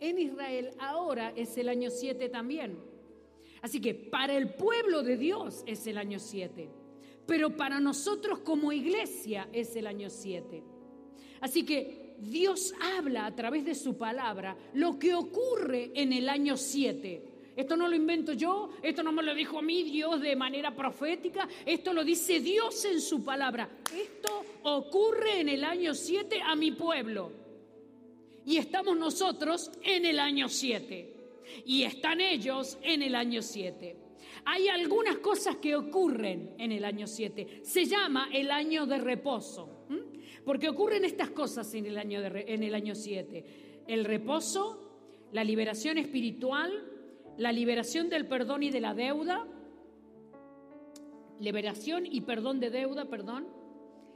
[0.00, 2.78] en Israel ahora es el año 7 también.
[3.60, 6.68] Así que para el pueblo de Dios es el año 7,
[7.26, 10.62] pero para nosotros como iglesia es el año 7.
[11.40, 16.56] Así que Dios habla a través de su palabra lo que ocurre en el año
[16.56, 17.22] 7.
[17.56, 20.74] Esto no lo invento yo, esto no me lo dijo a mí Dios de manera
[20.74, 23.68] profética, esto lo dice Dios en su palabra.
[23.92, 27.32] Esto ocurre en el año 7 a mi pueblo.
[28.46, 31.14] Y estamos nosotros en el año 7.
[31.66, 33.96] Y están ellos en el año 7.
[34.44, 37.60] Hay algunas cosas que ocurren en el año 7.
[37.64, 39.77] Se llama el año de reposo.
[40.48, 43.84] Porque ocurren estas cosas en el año, en el año 7.
[43.86, 44.80] El reposo,
[45.30, 46.72] la liberación espiritual,
[47.36, 49.46] la liberación del perdón y de la deuda,
[51.38, 53.46] liberación y perdón de deuda, perdón,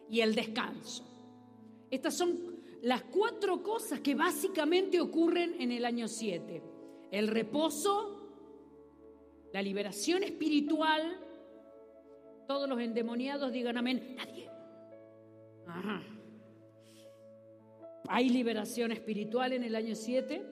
[0.09, 1.05] y el descanso.
[1.91, 2.39] Estas son
[2.81, 6.63] las cuatro cosas que básicamente ocurren en el año 7.
[7.11, 8.33] El reposo,
[9.53, 11.15] la liberación espiritual,
[12.49, 14.49] todos los endemoniados digan amén, nadie
[18.09, 20.43] Hay liberación espiritual en el año 7.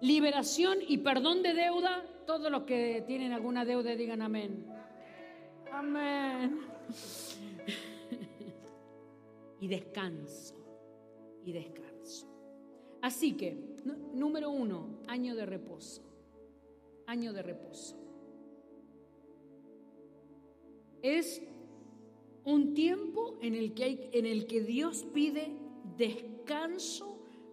[0.00, 2.04] Liberación y perdón de deuda.
[2.26, 4.66] Todos los que tienen alguna deuda digan amén.
[5.72, 6.60] Amén.
[9.60, 10.54] y descanso.
[11.44, 12.28] Y descanso.
[13.02, 13.56] Así que,
[14.14, 16.02] número uno, año de reposo.
[17.06, 17.96] Año de reposo.
[21.02, 21.42] Es
[22.44, 25.52] un tiempo en el que, hay, en el que Dios pide
[25.98, 26.33] descanso,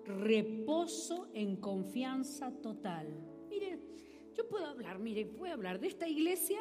[0.06, 3.08] reposo en confianza total.
[3.50, 3.80] Mire,
[4.34, 6.60] yo puedo hablar, mire, puedo hablar de esta iglesia,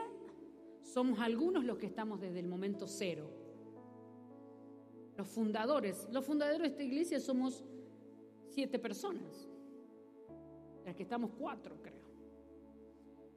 [0.82, 3.30] somos algunos los que estamos desde el momento cero.
[5.16, 7.64] Los fundadores, los fundadores de esta iglesia somos
[8.48, 9.48] siete personas,
[10.84, 12.00] las que estamos cuatro, creo.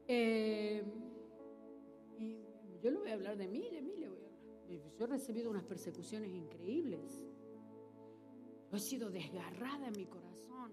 [0.08, 0.84] Eh,
[2.18, 2.38] y
[2.82, 4.24] yo le voy a hablar de mí, de le voy a
[4.98, 7.22] yo he recibido unas persecuciones increíbles.
[8.74, 10.72] He sido desgarrada en mi corazón.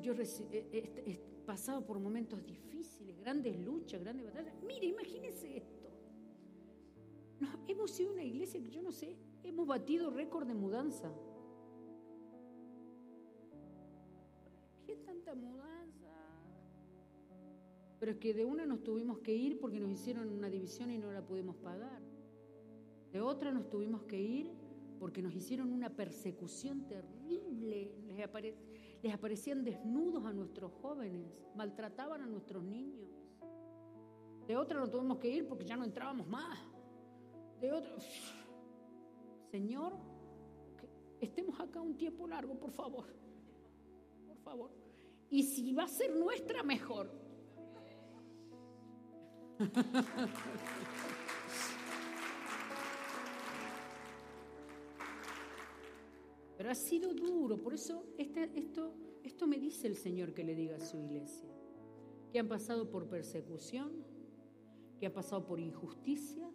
[0.00, 4.54] Yo, he, pasado por momentos difíciles, grandes luchas, grandes batallas.
[4.62, 5.90] Mire, imagínese esto.
[7.68, 11.12] hemos sido una iglesia que yo no sé, hemos batido récord de mudanza.
[14.86, 16.12] ¿Qué tanta mudanza?
[17.98, 20.98] Pero es que de una nos tuvimos que ir porque nos hicieron una división y
[20.98, 22.02] no la pudimos pagar.
[23.12, 24.65] De otra nos tuvimos que ir
[24.98, 27.92] porque nos hicieron una persecución terrible.
[29.02, 33.08] Les, aparecían desnudos a nuestros jóvenes, maltrataban a nuestros niños.
[34.46, 36.58] De otra nos tuvimos que ir porque ya no entrábamos más.
[37.60, 37.94] De otra,
[39.50, 39.92] Señor,
[41.20, 43.06] estemos acá un tiempo largo, por favor.
[44.26, 44.70] Por favor.
[45.30, 47.10] Y si va a ser nuestra, mejor.
[56.68, 58.92] Ha sido duro, por eso esto,
[59.22, 61.48] esto me dice el Señor que le diga a su iglesia,
[62.32, 64.04] que han pasado por persecución,
[64.98, 66.50] que ha pasado por injusticias,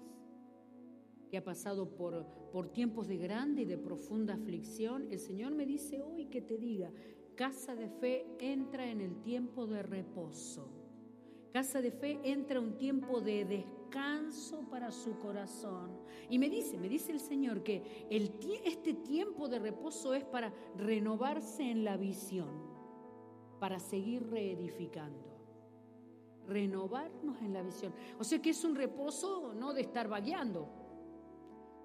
[1.30, 5.08] que ha pasado por, por tiempos de grande y de profunda aflicción.
[5.12, 6.92] El Señor me dice hoy que te diga,
[7.36, 10.68] casa de fe entra en el tiempo de reposo.
[11.54, 15.92] Casa de fe entra un tiempo de descanso descanso para su corazón.
[16.30, 18.34] Y me dice, me dice el Señor que el,
[18.64, 22.50] este tiempo de reposo es para renovarse en la visión,
[23.60, 25.30] para seguir reedificando.
[26.48, 27.94] Renovarnos en la visión.
[28.18, 30.68] O sea que es un reposo no de estar vagueando,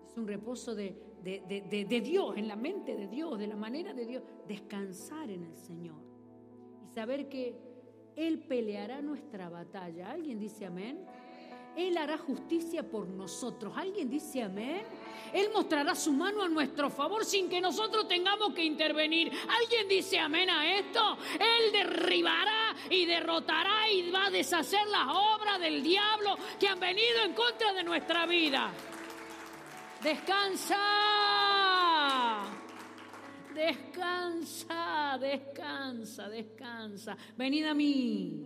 [0.09, 4.07] es un reposo de, de Dios, en la mente de Dios, de la manera de
[4.07, 5.97] Dios, descansar en el Señor
[6.85, 7.59] y saber que
[8.15, 10.13] Él peleará nuestra batalla.
[10.13, 11.05] ¿Alguien dice amén?
[11.77, 13.75] Él hará justicia por nosotros.
[13.77, 14.83] ¿Alguien dice amén?
[15.33, 19.31] Él mostrará su mano a nuestro favor sin que nosotros tengamos que intervenir.
[19.61, 21.19] ¿Alguien dice amén a esto?
[21.35, 27.23] Él derribará y derrotará y va a deshacer las obras del diablo que han venido
[27.25, 28.73] en contra de nuestra vida.
[30.03, 30.79] Descansa.
[33.55, 37.17] Descansa, descansa, descansa.
[37.37, 38.43] Venid a mí,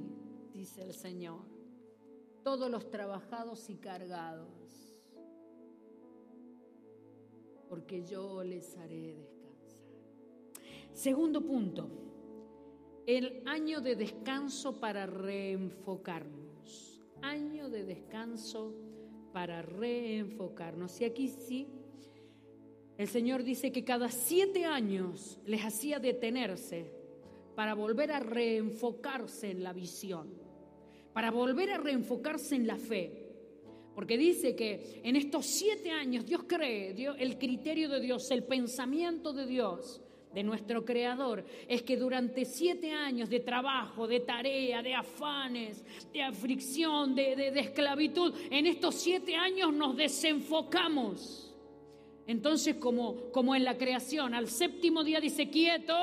[0.52, 1.59] dice el Señor
[2.42, 4.48] todos los trabajados y cargados,
[7.68, 9.80] porque yo les haré descansar.
[10.92, 11.88] Segundo punto,
[13.06, 17.00] el año de descanso para reenfocarnos.
[17.22, 18.74] Año de descanso
[19.32, 21.00] para reenfocarnos.
[21.00, 21.68] Y aquí sí,
[22.96, 26.92] el Señor dice que cada siete años les hacía detenerse
[27.54, 30.49] para volver a reenfocarse en la visión
[31.12, 33.20] para volver a reenfocarse en la fe.
[33.94, 38.44] Porque dice que en estos siete años Dios cree, Dios, el criterio de Dios, el
[38.44, 40.00] pensamiento de Dios,
[40.32, 46.22] de nuestro Creador, es que durante siete años de trabajo, de tarea, de afanes, de
[46.22, 51.52] aflicción, de, esclavitud, en estos siete años nos desenfocamos.
[52.28, 55.94] Entonces, como, como en la creación, al séptimo día dice quieto,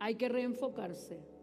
[0.00, 1.33] hay que reenfocarse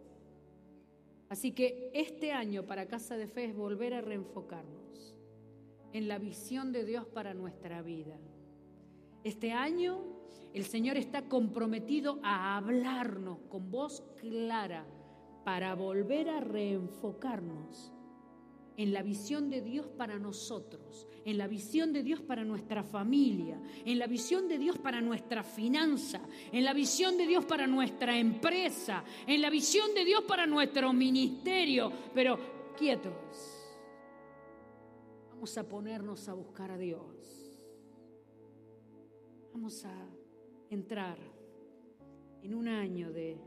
[1.32, 5.16] Así que este año para Casa de Fe es volver a reenfocarnos
[5.94, 8.20] en la visión de Dios para nuestra vida.
[9.24, 10.04] Este año
[10.54, 14.86] el Señor está comprometido a hablarnos con voz clara
[15.46, 17.94] para volver a reenfocarnos
[18.82, 23.62] en la visión de Dios para nosotros, en la visión de Dios para nuestra familia,
[23.86, 26.20] en la visión de Dios para nuestra finanza,
[26.52, 30.94] en la visión de Dios para nuestra empresa, en la visión de Dios para nuestro
[30.94, 31.92] ministerio.
[32.16, 32.40] Pero
[32.76, 33.14] quietos,
[35.30, 37.06] vamos a ponernos a buscar a Dios.
[39.54, 40.10] Vamos a
[40.72, 41.20] entrar
[42.42, 43.38] en un año de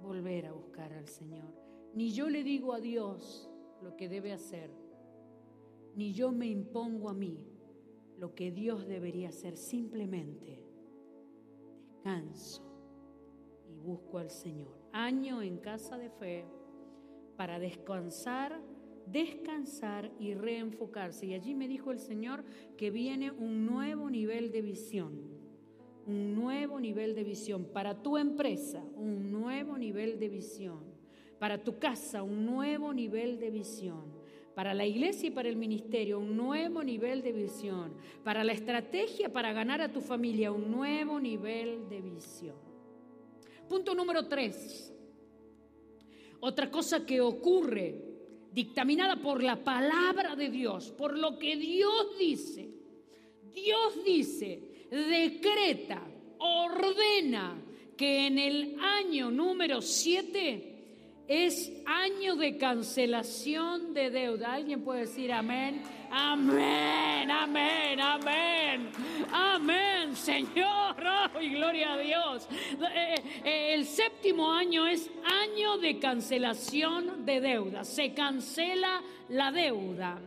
[0.00, 1.52] volver a buscar al Señor.
[1.92, 3.50] Ni yo le digo a Dios
[3.82, 4.70] lo que debe hacer,
[5.94, 7.38] ni yo me impongo a mí
[8.18, 9.56] lo que Dios debería hacer.
[9.56, 10.62] Simplemente
[12.04, 12.62] descanso
[13.68, 14.76] y busco al Señor.
[14.92, 16.44] Año en casa de fe
[17.36, 18.60] para descansar,
[19.06, 21.26] descansar y reenfocarse.
[21.26, 22.44] Y allí me dijo el Señor
[22.76, 25.36] que viene un nuevo nivel de visión
[26.06, 27.64] un nuevo nivel de visión.
[27.64, 30.95] Para tu empresa, un nuevo nivel de visión.
[31.38, 34.04] Para tu casa, un nuevo nivel de visión.
[34.54, 37.94] Para la iglesia y para el ministerio, un nuevo nivel de visión.
[38.24, 42.56] Para la estrategia para ganar a tu familia, un nuevo nivel de visión.
[43.68, 44.92] Punto número tres.
[46.40, 48.02] Otra cosa que ocurre,
[48.52, 52.70] dictaminada por la palabra de Dios, por lo que Dios dice.
[53.52, 56.02] Dios dice, decreta,
[56.38, 57.62] ordena
[57.96, 60.75] que en el año número 7
[61.28, 64.54] es año de cancelación de deuda.
[64.54, 65.82] ¿Alguien puede decir amén?
[66.10, 68.90] Amén, amén, amén.
[69.32, 70.96] Amén, Señor.
[71.08, 72.48] Oh, gloria a Dios.
[72.94, 73.14] Eh,
[73.44, 77.84] eh, el séptimo año es año de cancelación de deuda.
[77.84, 80.18] Se cancela la deuda.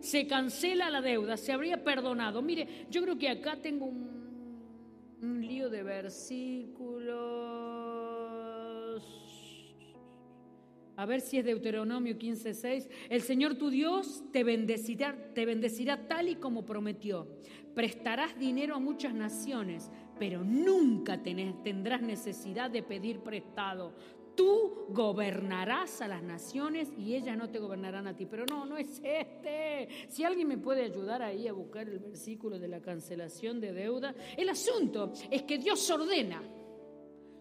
[0.00, 1.36] Se cancela la deuda.
[1.36, 2.42] Se habría perdonado.
[2.42, 7.59] Mire, yo creo que acá tengo un, un lío de versículos.
[11.00, 12.90] A ver si es Deuteronomio 15:6.
[13.08, 17.26] El Señor tu Dios te bendecirá, te bendecirá tal y como prometió.
[17.74, 23.94] Prestarás dinero a muchas naciones, pero nunca tendrás necesidad de pedir prestado.
[24.36, 28.26] Tú gobernarás a las naciones y ellas no te gobernarán a ti.
[28.26, 29.88] Pero no, no es este.
[30.06, 34.14] Si alguien me puede ayudar ahí a buscar el versículo de la cancelación de deuda.
[34.36, 36.59] El asunto es que Dios ordena.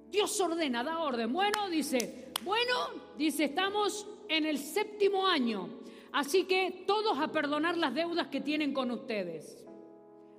[0.09, 1.31] Dios ordena, da orden.
[1.31, 2.73] Bueno, dice, bueno,
[3.17, 5.69] dice, estamos en el séptimo año,
[6.11, 9.65] así que todos a perdonar las deudas que tienen con ustedes.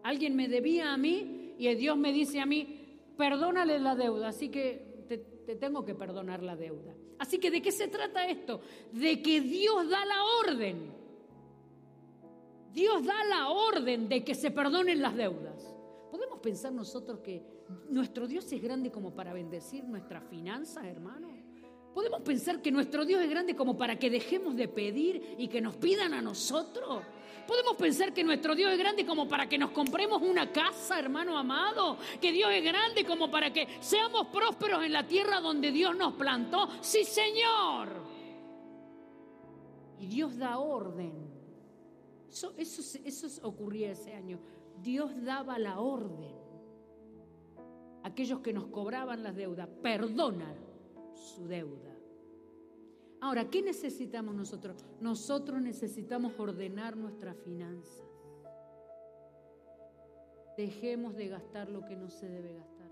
[0.02, 4.48] Alguien me debía a mí y Dios me dice a mí, perdónale la deuda, así
[4.48, 6.94] que te, te tengo que perdonar la deuda.
[7.18, 8.62] Así que ¿de qué se trata esto?
[8.92, 11.00] De que Dios da la orden.
[12.72, 15.74] Dios da la orden de que se perdonen las deudas.
[16.10, 21.28] ¿Podemos pensar nosotros que nuestro Dios es grande como para bendecir nuestras finanzas, hermano?
[21.94, 25.60] ¿Podemos pensar que nuestro Dios es grande como para que dejemos de pedir y que
[25.60, 27.02] nos pidan a nosotros?
[27.46, 31.36] ¿Podemos pensar que nuestro Dios es grande como para que nos compremos una casa, hermano
[31.36, 31.98] amado?
[32.20, 36.14] ¿Que Dios es grande como para que seamos prósperos en la tierra donde Dios nos
[36.14, 36.68] plantó?
[36.80, 37.88] Sí, Señor.
[39.98, 41.12] Y Dios da orden.
[42.30, 44.38] Eso, eso, eso ocurría ese año.
[44.80, 46.39] Dios daba la orden.
[48.02, 50.56] Aquellos que nos cobraban las deudas, perdonan
[51.14, 51.94] su deuda.
[53.20, 54.84] Ahora, ¿qué necesitamos nosotros?
[55.00, 58.06] Nosotros necesitamos ordenar nuestras finanzas.
[60.56, 62.90] Dejemos de gastar lo que no se debe gastar.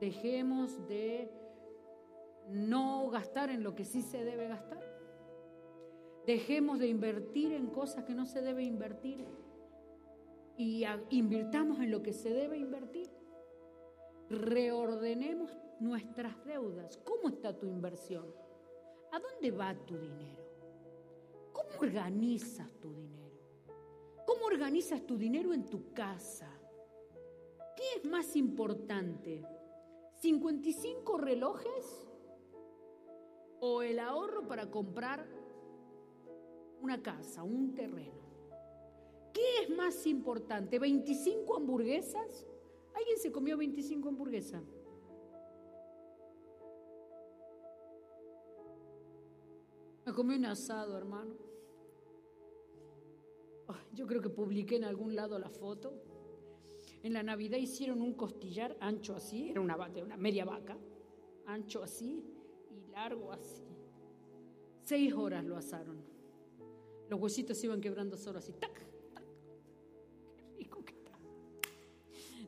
[0.00, 1.30] Dejemos de
[2.48, 4.82] no gastar en lo que sí se debe gastar.
[6.26, 9.24] Dejemos de invertir en cosas que no se debe invertir
[10.60, 13.08] y invirtamos en lo que se debe invertir.
[14.28, 15.50] Reordenemos
[15.80, 16.98] nuestras deudas.
[16.98, 18.26] ¿Cómo está tu inversión?
[19.10, 20.44] ¿A dónde va tu dinero?
[21.54, 23.40] ¿Cómo organizas tu dinero?
[24.26, 26.52] ¿Cómo organizas tu dinero en tu casa?
[27.74, 29.42] ¿Qué es más importante?
[30.22, 32.06] ¿55 relojes
[33.60, 35.26] o el ahorro para comprar
[36.82, 38.19] una casa, un terreno?
[39.32, 40.80] ¿Qué es más importante?
[40.80, 42.46] ¿25 hamburguesas?
[42.94, 44.62] ¿Alguien se comió 25 hamburguesas?
[50.04, 51.50] Me comí un asado, hermano.
[53.92, 55.92] Yo creo que publiqué en algún lado la foto.
[57.02, 60.76] En la Navidad hicieron un costillar ancho así, era una, una media vaca,
[61.46, 62.24] ancho así
[62.70, 63.64] y largo así.
[64.84, 66.02] Seis horas lo asaron.
[67.08, 68.84] Los huesitos iban quebrando solo así, tac,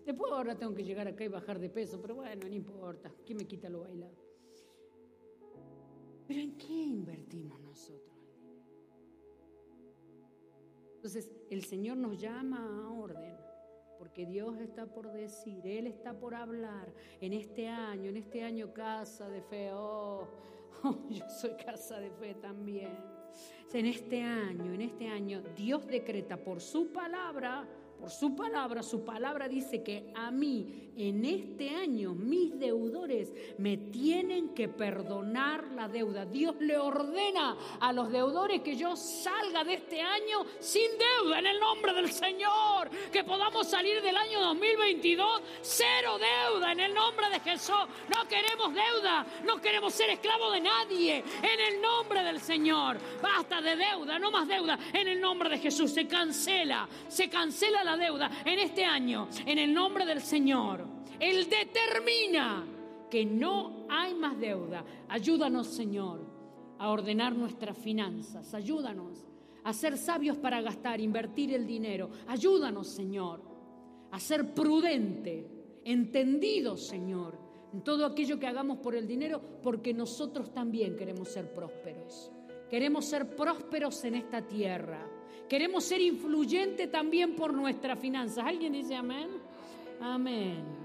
[0.04, 3.12] Después ahora tengo que llegar acá y bajar de peso, pero bueno, no importa.
[3.24, 4.16] ¿Quién me quita lo bailado?
[6.26, 8.12] Pero ¿en qué invertimos nosotros
[10.94, 13.36] Entonces, el Señor nos llama a orden,
[13.98, 18.72] porque Dios está por decir, Él está por hablar en este año, en este año
[18.72, 19.72] casa de fe.
[19.72, 20.28] Oh,
[20.84, 22.96] oh yo soy casa de fe también.
[23.72, 27.66] En este año, en este año, Dios decreta por su palabra
[28.02, 33.76] por su palabra, su palabra dice que a mí en este año mis deudores me
[33.76, 36.24] tienen que perdonar la deuda.
[36.24, 41.46] Dios le ordena a los deudores que yo salga de este año sin deuda en
[41.46, 47.28] el nombre del Señor, que podamos salir del año 2022 cero deuda en el nombre
[47.30, 47.74] de Jesús.
[48.14, 52.98] No queremos deuda, no queremos ser esclavos de nadie en el nombre del Señor.
[53.22, 55.92] Basta de deuda, no más deuda en el nombre de Jesús.
[55.92, 60.81] Se cancela, se cancela la deuda en este año, en el nombre del Señor.
[61.22, 62.66] Él determina
[63.08, 64.84] que no hay más deuda.
[65.08, 66.26] Ayúdanos, Señor,
[66.80, 68.52] a ordenar nuestras finanzas.
[68.54, 69.24] Ayúdanos
[69.62, 72.10] a ser sabios para gastar, invertir el dinero.
[72.26, 73.40] Ayúdanos, Señor,
[74.10, 75.46] a ser prudente,
[75.84, 77.38] entendido, Señor,
[77.72, 82.32] en todo aquello que hagamos por el dinero, porque nosotros también queremos ser prósperos.
[82.68, 85.06] Queremos ser prósperos en esta tierra.
[85.48, 88.44] Queremos ser influyentes también por nuestras finanzas.
[88.44, 89.28] ¿Alguien dice amén?
[90.00, 90.81] Amén.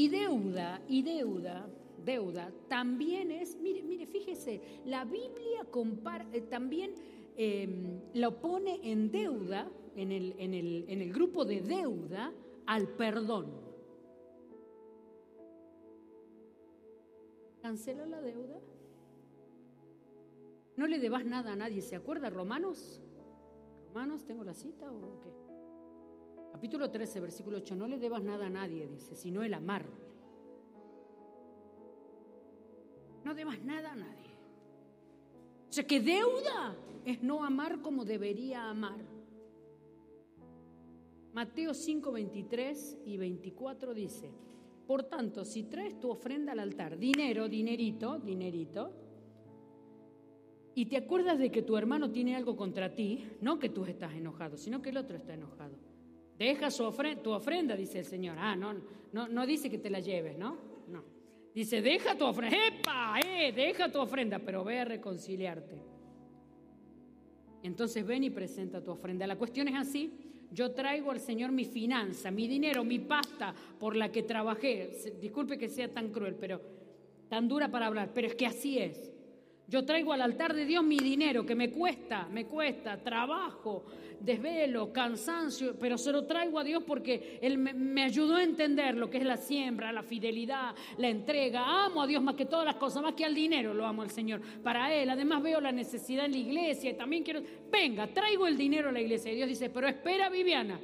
[0.00, 1.68] Y deuda, y deuda,
[2.02, 6.94] deuda también es, mire, mire, fíjese, la Biblia compara, eh, también
[7.36, 12.32] em, lo pone en deuda, en el, en, el, en el grupo de deuda,
[12.64, 13.52] al perdón.
[17.60, 18.58] ¿Cancela la deuda?
[20.78, 21.82] No le debas nada a nadie.
[21.82, 23.02] ¿Se acuerda Romanos?
[23.88, 25.39] Romanos, ¿tengo la cita o qué?
[26.52, 27.74] Capítulo 13, versículo 8.
[27.74, 29.84] No le debas nada a nadie, dice, sino el amar.
[33.24, 34.30] No debas nada a nadie.
[35.68, 36.74] O sea, que deuda
[37.04, 39.00] es no amar como debería amar.
[41.32, 44.32] Mateo 5, 23 y 24 dice,
[44.86, 48.92] por tanto, si traes tu ofrenda al altar, dinero, dinerito, dinerito,
[50.74, 54.14] y te acuerdas de que tu hermano tiene algo contra ti, no que tú estás
[54.14, 55.89] enojado, sino que el otro está enojado.
[56.40, 56.90] Deja su
[57.22, 58.38] tu ofrenda, dice el Señor.
[58.38, 58.72] Ah, no,
[59.12, 60.56] no, no dice que te la lleves, ¿no?
[60.88, 61.04] No.
[61.54, 62.56] Dice, deja tu ofrenda.
[62.66, 63.20] ¡Epa!
[63.20, 63.52] ¡Eh!
[63.52, 65.82] Deja tu ofrenda, pero ve a reconciliarte.
[67.62, 69.26] Entonces ven y presenta tu ofrenda.
[69.26, 70.14] La cuestión es así.
[70.50, 74.90] Yo traigo al Señor mi finanza, mi dinero, mi pasta por la que trabajé.
[75.20, 76.58] Disculpe que sea tan cruel, pero
[77.28, 79.12] tan dura para hablar, pero es que así es.
[79.70, 83.84] Yo traigo al altar de Dios mi dinero que me cuesta, me cuesta, trabajo,
[84.18, 89.08] desvelo, cansancio, pero se lo traigo a Dios porque Él me, ayudó a entender lo
[89.08, 91.84] que es la siembra, la fidelidad, la entrega.
[91.84, 94.10] Amo a Dios más que todas las cosas, más que al dinero lo amo al
[94.10, 94.40] Señor.
[94.60, 97.40] Para Él, además veo la necesidad en la iglesia y también quiero,
[97.70, 99.30] venga, traigo el dinero a la iglesia.
[99.30, 100.80] Y Dios dice, pero espera Viviana.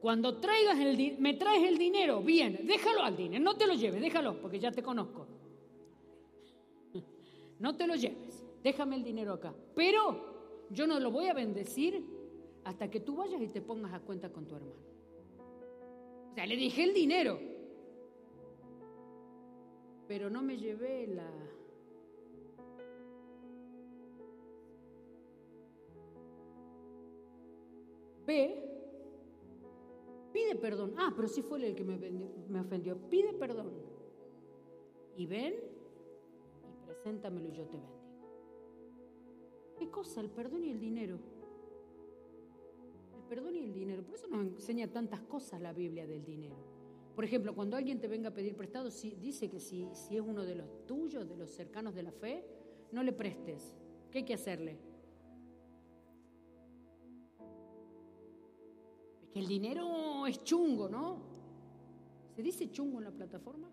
[0.00, 4.00] Cuando traigas el, me traes el dinero, bien, déjalo al dinero, no te lo lleves,
[4.00, 5.29] déjalo, porque ya te conozco
[7.60, 9.54] no te lo lleves, déjame el dinero acá.
[9.74, 12.02] Pero yo no lo voy a bendecir
[12.64, 14.80] hasta que tú vayas y te pongas a cuenta con tu hermano.
[16.30, 17.38] O sea, le dije el dinero,
[20.08, 21.30] pero no me llevé la...
[28.26, 28.64] Ve,
[30.32, 30.94] pide perdón.
[30.96, 32.96] Ah, pero sí fue el que me, me ofendió.
[33.08, 33.72] Pide perdón.
[35.16, 35.69] Y ven
[37.00, 38.00] preséntamelo y yo te bendigo.
[39.78, 40.20] ¿Qué cosa?
[40.20, 41.18] El perdón y el dinero.
[43.16, 44.02] El perdón y el dinero.
[44.02, 46.56] Por eso nos enseña tantas cosas la Biblia del dinero.
[47.14, 50.44] Por ejemplo, cuando alguien te venga a pedir prestado, dice que si, si es uno
[50.44, 52.44] de los tuyos, de los cercanos de la fe,
[52.92, 53.76] no le prestes.
[54.10, 54.78] ¿Qué hay que hacerle?
[59.22, 61.22] Es que el dinero es chungo, ¿no?
[62.34, 63.70] ¿Se dice chungo en la plataforma?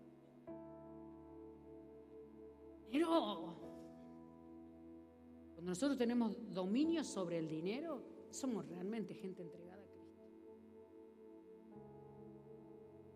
[2.90, 3.54] Pero
[5.54, 10.16] cuando nosotros tenemos dominio sobre el dinero, somos realmente gente entregada a Cristo.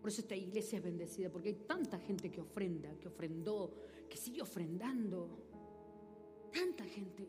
[0.01, 3.73] Por eso esta iglesia es bendecida, porque hay tanta gente que ofrenda, que ofrendó,
[4.09, 5.29] que sigue ofrendando.
[6.51, 7.25] Tanta gente,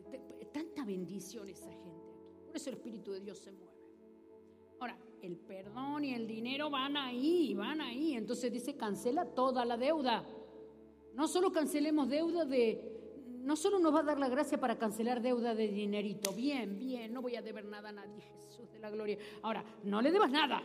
[0.51, 2.45] tanta bendición esa gente aquí.
[2.45, 3.73] Por eso el Espíritu de Dios se mueve.
[4.79, 8.13] Ahora, el perdón y el dinero van ahí, van ahí.
[8.13, 10.25] Entonces dice, cancela toda la deuda.
[11.15, 12.91] No solo cancelemos deuda de...
[13.39, 16.33] No solo nos va a dar la gracia para cancelar deuda de dinerito.
[16.33, 19.17] Bien, bien, no voy a deber nada a nadie, Jesús de la gloria.
[19.41, 20.61] Ahora, no le debas nada.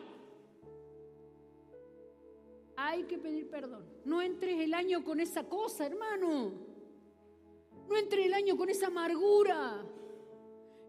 [2.76, 3.84] Hay que pedir perdón.
[4.05, 6.53] No entres el año con esa cosa, hermano.
[7.88, 9.84] No entres el año con esa amargura.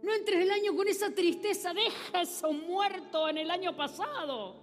[0.01, 1.73] No entres el año con esa tristeza.
[1.73, 4.55] Deja eso muerto en el año pasado.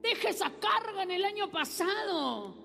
[0.00, 2.61] Deja esa carga en el año pasado.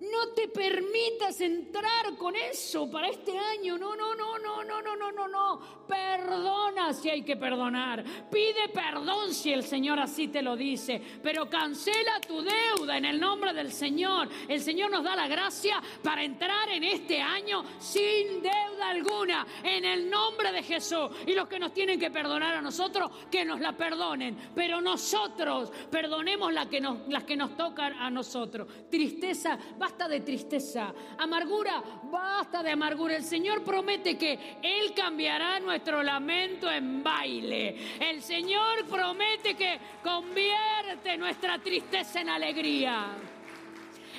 [0.00, 3.76] No te permitas entrar con eso para este año.
[3.76, 5.60] No, no, no, no, no, no, no, no, no.
[5.86, 8.02] Perdona si hay que perdonar.
[8.30, 11.02] Pide perdón si el Señor así te lo dice.
[11.22, 14.28] Pero cancela tu deuda en el nombre del Señor.
[14.48, 19.46] El Señor nos da la gracia para entrar en este año sin deuda alguna.
[19.62, 21.10] En el nombre de Jesús.
[21.26, 24.50] Y los que nos tienen que perdonar a nosotros, que nos la perdonen.
[24.54, 28.66] Pero nosotros perdonemos las que nos, tocan a nosotros.
[28.90, 29.58] Tristeza,
[29.90, 30.94] basta de tristeza.
[31.18, 31.82] Amargura,
[32.12, 33.16] basta de amargura.
[33.16, 37.76] El Señor promete que Él cambiará nuestro lamento en baile.
[37.98, 43.16] El Señor promete que convierte nuestra tristeza en alegría.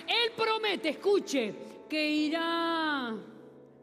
[0.06, 1.56] Él promete, escuche,
[1.88, 3.16] que irá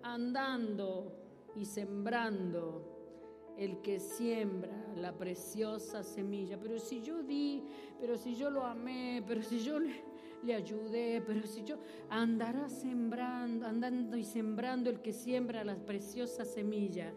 [0.02, 1.12] andando
[1.56, 6.58] y sembrando el que siembra la preciosa semilla.
[6.60, 7.64] Pero si yo di,
[7.98, 11.76] pero si yo lo amé, pero si yo le, le ayudé, pero si yo
[12.08, 17.12] andará sembrando, andando y sembrando el que siembra la preciosa semilla.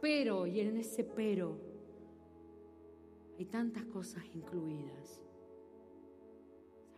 [0.00, 1.58] Pero, y en ese pero,
[3.38, 5.20] hay tantas cosas incluidas.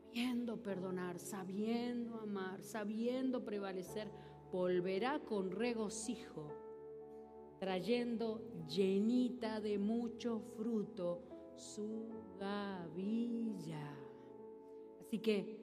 [0.07, 4.11] Sabiendo perdonar, sabiendo amar, sabiendo prevalecer,
[4.51, 6.49] volverá con regocijo,
[7.59, 11.23] trayendo llenita de mucho fruto
[11.55, 12.09] su
[12.39, 13.95] gavilla.
[15.01, 15.56] Así que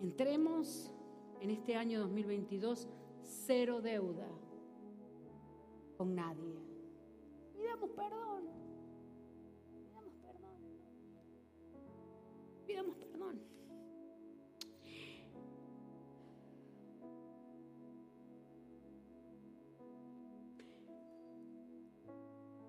[0.00, 0.90] entremos
[1.40, 2.88] en este año 2022
[3.22, 4.28] cero deuda
[5.96, 6.58] con nadie.
[7.54, 8.44] Pidamos perdón.
[9.86, 10.58] Pidamos perdón.
[12.66, 13.40] Pidamos perdón.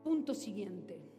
[0.04, 1.15] Punto siguiente.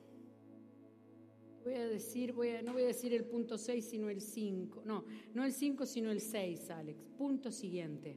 [1.67, 4.83] Voy a decir, voy a, no voy a decir el punto 6, sino el 5.
[4.85, 5.05] No,
[5.35, 6.97] no el 5, sino el 6, Alex.
[7.19, 8.17] Punto siguiente.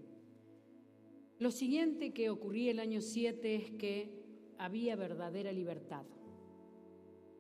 [1.40, 4.12] Lo siguiente que ocurría el año 7 es que
[4.60, 6.06] había verdadera libertad.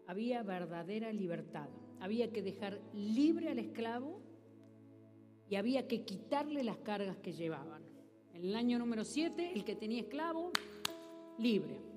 [0.07, 1.70] Había verdadera libertad.
[1.99, 4.20] Había que dejar libre al esclavo
[5.47, 7.84] y había que quitarle las cargas que llevaban.
[8.34, 10.53] En el año número 7, el que tenía esclavo,
[11.38, 11.89] libre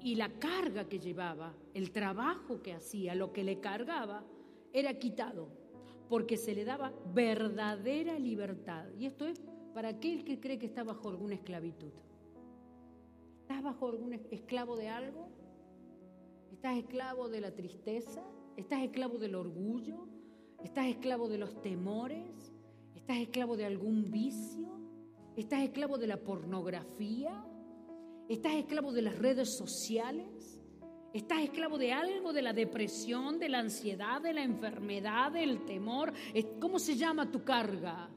[0.00, 4.24] y la carga que llevaba, el trabajo que hacía, lo que le cargaba,
[4.72, 5.48] era quitado,
[6.08, 8.86] porque se le daba verdadera libertad.
[8.98, 9.40] Y esto es
[9.74, 11.92] para aquel que cree que está bajo alguna esclavitud.
[13.40, 15.28] ¿Estás bajo algún esclavo de algo?
[16.52, 18.22] ¿Estás esclavo de la tristeza?
[18.56, 20.06] ¿Estás esclavo del orgullo?
[20.62, 22.52] ¿Estás esclavo de los temores?
[22.94, 24.68] ¿Estás esclavo de algún vicio?
[25.36, 27.47] ¿Estás esclavo de la pornografía?
[28.28, 30.60] ¿Estás esclavo de las redes sociales?
[31.14, 36.12] ¿Estás esclavo de algo, de la depresión, de la ansiedad, de la enfermedad, del temor?
[36.60, 38.10] ¿Cómo se llama tu carga?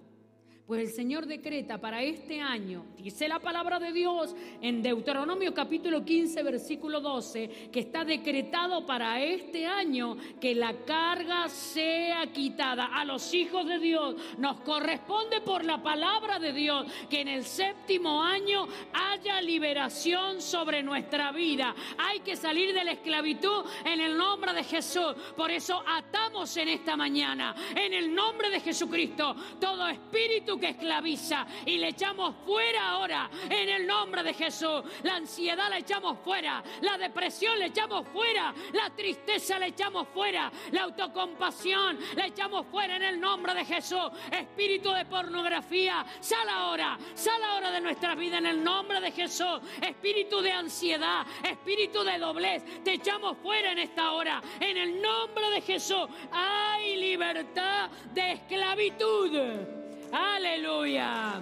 [0.68, 6.06] Pues el Señor decreta para este año, dice la palabra de Dios en Deuteronomio capítulo
[6.06, 12.86] 15, versículo 12, que está decretado para este año que la carga sea quitada.
[12.86, 17.44] A los hijos de Dios nos corresponde por la palabra de Dios que en el
[17.44, 21.76] séptimo año haya liberación sobre nuestra vida.
[21.98, 25.16] Hay que salir de la esclavitud en el nombre de Jesús.
[25.36, 31.78] Por eso atamos en esta mañana, en el nombre de Jesucristo, todo espíritu esclaviza y
[31.78, 34.84] le echamos fuera ahora en el nombre de Jesús.
[35.04, 40.52] La ansiedad la echamos fuera, la depresión la echamos fuera, la tristeza la echamos fuera,
[40.72, 44.10] la autocompasión la echamos fuera en el nombre de Jesús.
[44.32, 49.60] Espíritu de pornografía, sal ahora, sal ahora de nuestra vida en el nombre de Jesús.
[49.82, 55.50] Espíritu de ansiedad, espíritu de doblez, te echamos fuera en esta hora en el nombre
[55.52, 56.08] de Jesús.
[56.32, 59.81] Hay libertad de esclavitud.
[60.12, 61.40] Aleluya.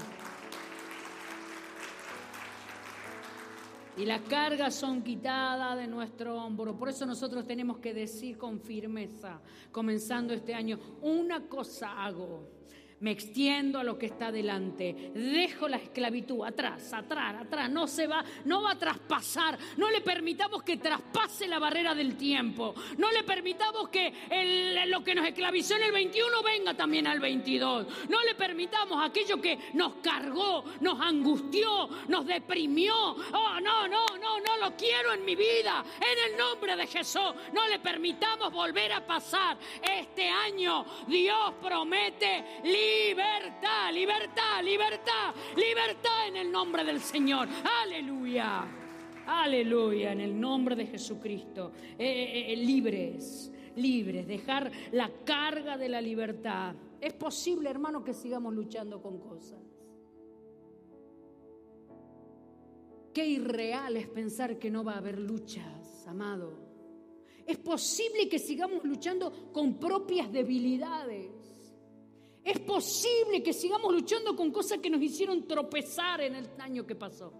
[3.97, 6.77] Y las cargas son quitadas de nuestro hombro.
[6.77, 9.41] Por eso nosotros tenemos que decir con firmeza,
[9.71, 12.58] comenzando este año, una cosa hago
[13.01, 18.07] me extiendo a lo que está delante, dejo la esclavitud atrás, atrás, atrás, no se
[18.07, 23.11] va, no va a traspasar, no le permitamos que traspase la barrera del tiempo, no
[23.11, 24.13] le permitamos que
[24.87, 29.39] lo que nos esclavizó en el 21 venga también al 22, no le permitamos aquello
[29.41, 35.23] que nos cargó, nos angustió, nos deprimió, oh no, no, no, no lo quiero en
[35.23, 39.57] mi vida, en el nombre de Jesús, no le permitamos volver a pasar.
[39.81, 42.59] Este año, Dios promete
[42.89, 47.47] libertad, libertad, libertad, libertad en el nombre del Señor.
[47.81, 48.65] Aleluya.
[49.25, 51.71] Aleluya, en el nombre de Jesucristo.
[51.97, 56.75] Eh, eh, eh, libres, libres, dejar la carga de la libertad.
[56.99, 59.59] Es posible, hermano, que sigamos luchando con cosas.
[63.13, 66.67] Qué irreal es pensar que no va a haber luchas, amado.
[67.45, 71.38] Es posible que sigamos luchando con propias debilidades.
[72.49, 76.95] Es posible que sigamos luchando con cosas que nos hicieron tropezar en el año que
[76.95, 77.31] pasó.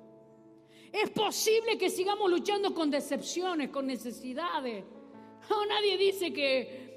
[0.93, 4.86] Es posible que sigamos luchando con decepciones, con necesidades.
[5.49, 6.89] No, nadie dice que,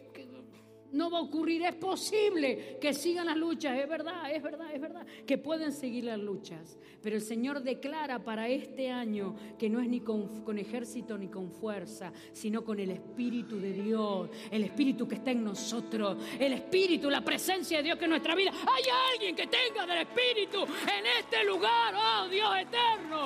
[0.93, 1.63] no va a ocurrir.
[1.63, 6.05] Es posible que sigan las luchas, es verdad, es verdad, es verdad, que pueden seguir
[6.05, 6.79] las luchas.
[7.03, 11.29] Pero el Señor declara para este año que no es ni con, con, ejército ni
[11.29, 16.53] con fuerza, sino con el Espíritu de Dios, el Espíritu que está en nosotros, el
[16.53, 18.53] Espíritu, la presencia de Dios que en nuestra vida.
[18.53, 23.25] Hay alguien que tenga del Espíritu en este lugar, oh Dios eterno.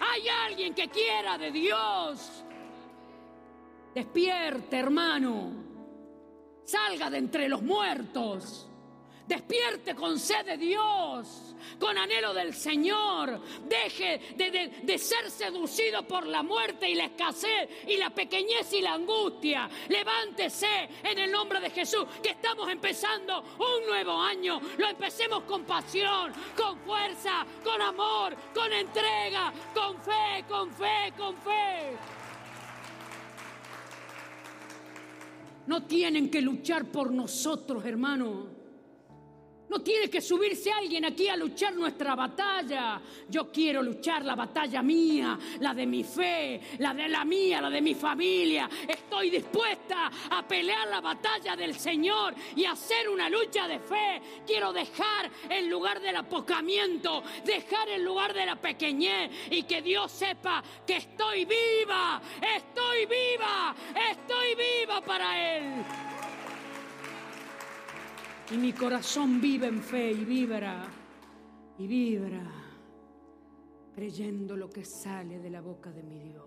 [0.00, 2.44] Hay alguien que quiera de Dios.
[3.94, 5.71] Despierte, hermano.
[6.72, 8.66] Salga de entre los muertos.
[9.26, 13.42] Despierte con sed de Dios, con anhelo del Señor.
[13.68, 14.18] Deje
[14.82, 19.68] de, ser seducido por la muerte y la escasez y la pequeñez y la angustia.
[19.90, 24.58] Levántese en el nombre de Jesús, que estamos empezando un nuevo año.
[24.78, 31.36] Lo empecemos con pasión, con fuerza, con amor, con entrega, con fe, con fe, con
[31.36, 32.21] fe.
[35.66, 38.61] No tienen que luchar por nosotros, hermano.
[39.72, 43.00] No tiene que subirse alguien aquí a luchar nuestra batalla.
[43.26, 47.70] Yo quiero luchar la batalla mía, la de mi fe, la de la mía, la
[47.70, 48.68] de mi familia.
[48.86, 54.20] Estoy dispuesta a pelear la batalla del Señor y hacer una lucha de fe.
[54.46, 60.12] Quiero dejar el lugar del apocamiento, dejar el lugar de la pequeñez y que Dios
[60.12, 62.20] sepa que estoy viva,
[62.56, 63.74] estoy viva,
[64.10, 66.11] estoy viva para Él.
[68.50, 70.84] Y mi corazón vive en fe y vibra
[71.78, 72.42] y vibra
[73.94, 76.44] creyendo lo que sale de la boca de mi Dios.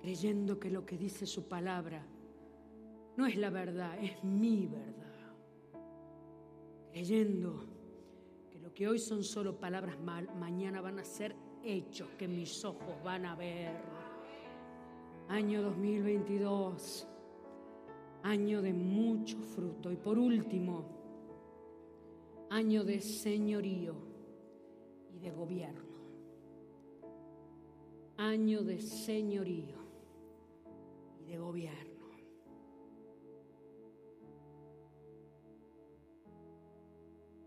[0.00, 2.06] Creyendo que lo que dice su palabra
[3.16, 5.34] no es la verdad, es mi verdad.
[6.90, 7.66] Creyendo
[8.50, 11.34] que lo que hoy son solo palabras mal, mañana van a ser
[11.64, 13.74] hechos que mis ojos van a ver.
[15.28, 17.08] Año 2022
[18.26, 19.92] año de mucho fruto.
[19.92, 20.84] Y por último,
[22.50, 23.94] año de señorío
[25.14, 25.96] y de gobierno.
[28.16, 29.76] Año de señorío
[31.20, 31.94] y de gobierno.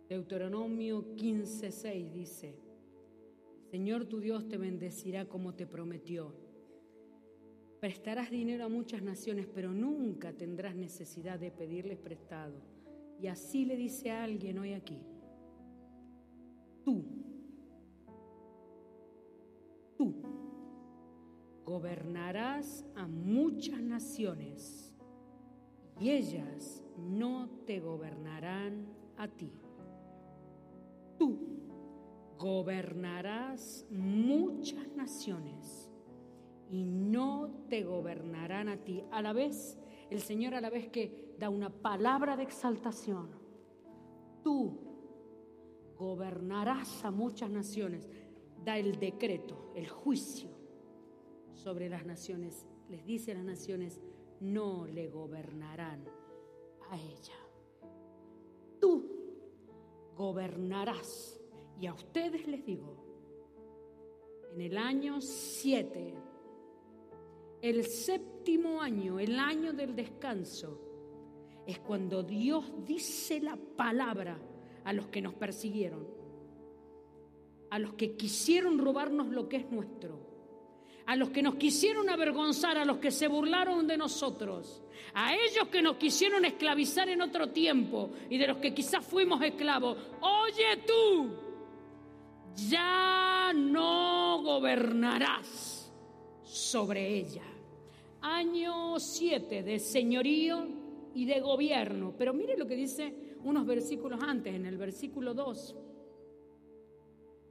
[0.07, 2.55] Deuteronomio 15:6 dice,
[3.69, 6.33] Señor tu Dios te bendecirá como te prometió
[7.79, 12.55] Prestarás dinero a muchas naciones, pero nunca tendrás necesidad de pedirles prestado.
[13.21, 15.01] Y así le dice alguien hoy aquí,
[16.83, 17.05] tú,
[19.97, 20.15] tú
[21.65, 24.93] gobernarás a muchas naciones
[25.99, 29.51] y ellas no te gobernarán a ti.
[31.17, 31.37] Tú
[32.37, 35.88] gobernarás muchas naciones
[36.69, 39.03] y no te gobernarán a ti.
[39.11, 39.77] A la vez,
[40.09, 43.29] el Señor a la vez que da una palabra de exaltación,
[44.43, 44.79] tú
[45.97, 48.07] gobernarás a muchas naciones,
[48.63, 50.49] da el decreto, el juicio
[51.53, 52.65] sobre las naciones.
[52.89, 53.99] Les dice a las naciones,
[54.39, 56.05] no le gobernarán
[56.89, 57.35] a ella.
[58.79, 59.05] Tú
[60.15, 61.35] gobernarás.
[61.79, 62.97] Y a ustedes les digo,
[64.53, 66.28] en el año 7
[67.61, 70.81] el séptimo año, el año del descanso,
[71.65, 74.39] es cuando Dios dice la palabra
[74.85, 76.07] a los que nos persiguieron,
[77.69, 80.19] a los que quisieron robarnos lo que es nuestro,
[81.05, 84.81] a los que nos quisieron avergonzar, a los que se burlaron de nosotros,
[85.13, 89.41] a ellos que nos quisieron esclavizar en otro tiempo y de los que quizás fuimos
[89.43, 89.97] esclavos.
[90.21, 91.35] Oye tú,
[92.55, 95.78] ya no gobernarás
[96.49, 97.43] sobre ella.
[98.21, 100.67] Año 7 de señorío
[101.13, 102.13] y de gobierno.
[102.17, 105.75] Pero mire lo que dice unos versículos antes, en el versículo 2.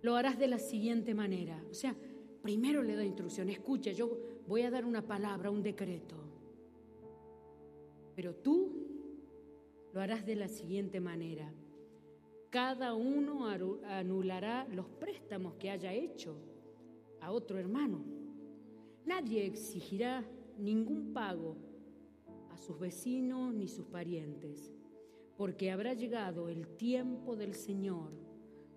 [0.02, 1.62] Lo harás de la siguiente manera.
[1.70, 1.94] O sea,
[2.42, 3.48] primero le da instrucción.
[3.48, 4.10] Escucha, yo
[4.46, 6.16] voy a dar una palabra, un decreto.
[8.16, 8.88] Pero tú
[9.92, 11.52] lo harás de la siguiente manera.
[12.50, 16.36] Cada uno anulará los préstamos que haya hecho
[17.20, 18.17] a otro hermano
[19.04, 20.24] Nadie exigirá
[20.58, 21.56] ningún pago
[22.50, 24.72] a sus vecinos ni sus parientes,
[25.36, 28.10] porque habrá llegado el tiempo del Señor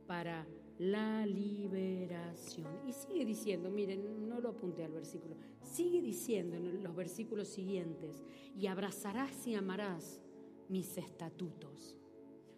[0.08, 0.48] para
[0.78, 2.68] la liberación.
[2.88, 8.24] Y sigue diciendo, miren, no lo apunté al versículo, sigue diciendo en los versículos siguientes,
[8.58, 10.22] y abrazarás y amarás
[10.70, 11.98] mis estatutos.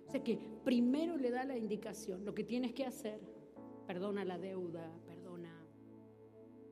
[0.08, 3.20] O sea que primero le da la indicación, lo que tienes que hacer,
[3.88, 4.90] perdona la deuda,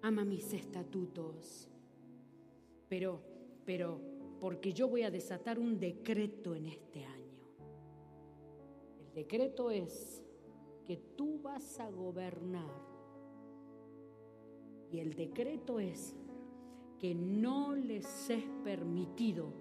[0.02, 1.70] ama mis estatutos,
[2.90, 3.22] pero,
[3.66, 4.00] pero,
[4.40, 7.22] porque yo voy a desatar un decreto en este año.
[9.00, 10.24] El decreto es
[10.86, 12.90] que tú vas a gobernar.
[14.92, 16.16] Y el decreto es
[17.00, 19.54] que no les es permitido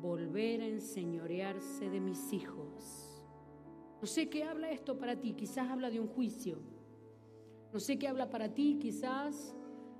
[0.00, 3.22] volver a enseñorearse de mis hijos.
[4.00, 6.58] No sé qué habla esto para ti, quizás habla de un juicio.
[7.72, 9.54] No sé qué habla para ti, quizás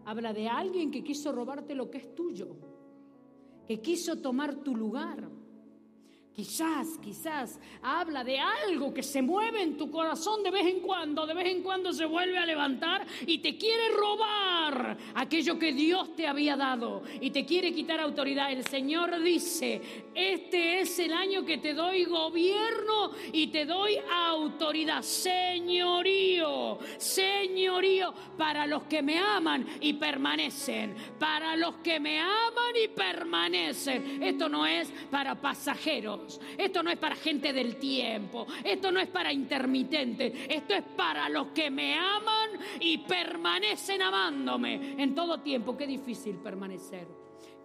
[0.05, 2.57] habla de alguien que quiso robarte lo que es tuyo,
[3.67, 5.29] que quiso tomar tu lugar.
[6.41, 11.27] Quizás, quizás habla de algo que se mueve en tu corazón de vez en cuando,
[11.27, 16.17] de vez en cuando se vuelve a levantar y te quiere robar aquello que Dios
[16.17, 18.51] te había dado y te quiere quitar autoridad.
[18.51, 19.83] El Señor dice,
[20.15, 28.67] este es el año que te doy gobierno y te doy autoridad, señorío, señorío para
[28.67, 34.23] los que me aman y permanecen, para los que me aman y permanecen.
[34.23, 36.30] Esto no es para pasajeros.
[36.57, 38.47] Esto no es para gente del tiempo.
[38.65, 40.33] Esto no es para intermitentes.
[40.49, 42.51] Esto es para los que me aman
[42.81, 45.77] y permanecen amándome en todo tiempo.
[45.77, 47.07] Qué difícil permanecer.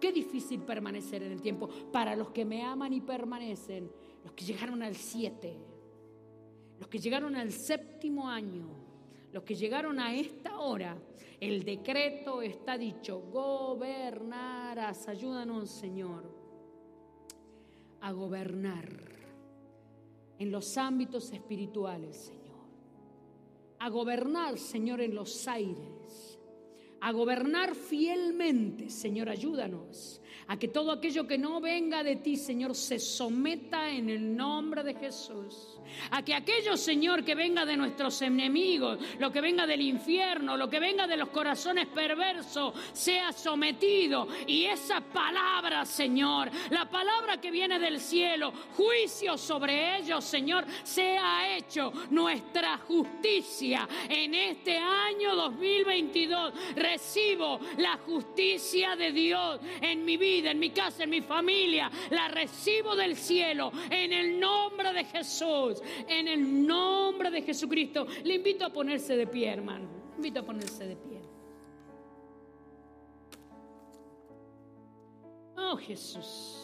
[0.00, 1.68] Qué difícil permanecer en el tiempo.
[1.92, 3.90] Para los que me aman y permanecen.
[4.24, 5.56] Los que llegaron al siete.
[6.78, 8.68] Los que llegaron al séptimo año.
[9.32, 10.96] Los que llegaron a esta hora.
[11.40, 13.20] El decreto está dicho.
[13.30, 15.08] Gobernarás.
[15.08, 16.35] Ayúdanos, Señor
[18.06, 18.88] a gobernar
[20.38, 22.60] en los ámbitos espirituales, Señor.
[23.80, 26.38] A gobernar, Señor, en los aires.
[27.00, 30.20] A gobernar fielmente, Señor, ayúdanos.
[30.48, 34.82] A que todo aquello que no venga de ti, Señor, se someta en el nombre
[34.82, 35.76] de Jesús
[36.10, 40.68] a que aquello, Señor, que venga de nuestros enemigos, lo que venga del infierno, lo
[40.68, 44.28] que venga de los corazones perversos, sea sometido.
[44.46, 51.56] Y esa palabra, Señor, la palabra que viene del cielo, juicio sobre ellos, Señor, sea
[51.56, 56.54] hecho nuestra justicia en este año 2022.
[56.76, 61.90] Recibo la justicia de Dios en mi vida, en mi casa, en mi familia.
[62.10, 68.06] La recibo del cielo en el nombre de Jesús en el nombre de Jesucristo.
[68.24, 69.88] Le invito a ponerse de pie, hermano.
[70.10, 71.20] Le invito a ponerse de pie.
[75.56, 76.62] Oh Jesús.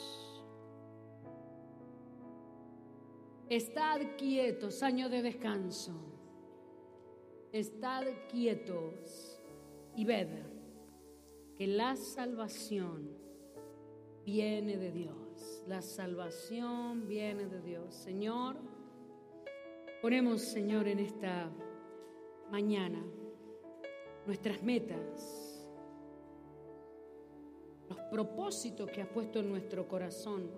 [3.48, 5.92] Estad quietos, año de descanso.
[7.52, 9.42] Estad quietos
[9.94, 10.28] y ved
[11.56, 13.21] que la salvación
[14.24, 15.64] viene de Dios.
[15.66, 17.94] La salvación viene de Dios.
[17.94, 18.56] Señor,
[20.02, 21.48] Ponemos, Señor, en esta
[22.50, 23.00] mañana
[24.26, 25.64] nuestras metas,
[27.88, 30.50] los propósitos que has puesto en nuestro corazón.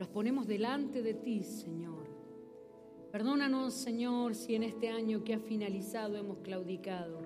[0.00, 2.08] Los ponemos delante de ti, Señor.
[3.12, 7.20] Perdónanos, Señor, si en este año que ha finalizado hemos claudicado.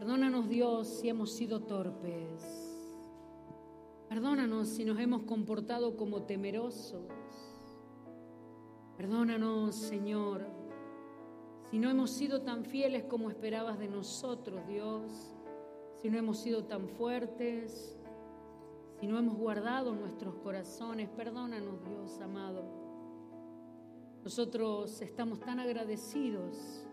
[0.00, 2.42] Perdónanos, Dios, si hemos sido torpes.
[4.08, 7.04] Perdónanos si nos hemos comportado como temerosos.
[8.96, 10.46] Perdónanos, Señor,
[11.70, 15.34] si no hemos sido tan fieles como esperabas de nosotros, Dios,
[16.00, 18.00] si no hemos sido tan fuertes,
[18.98, 22.64] si no hemos guardado nuestros corazones, perdónanos, Dios amado.
[24.24, 26.86] Nosotros estamos tan agradecidos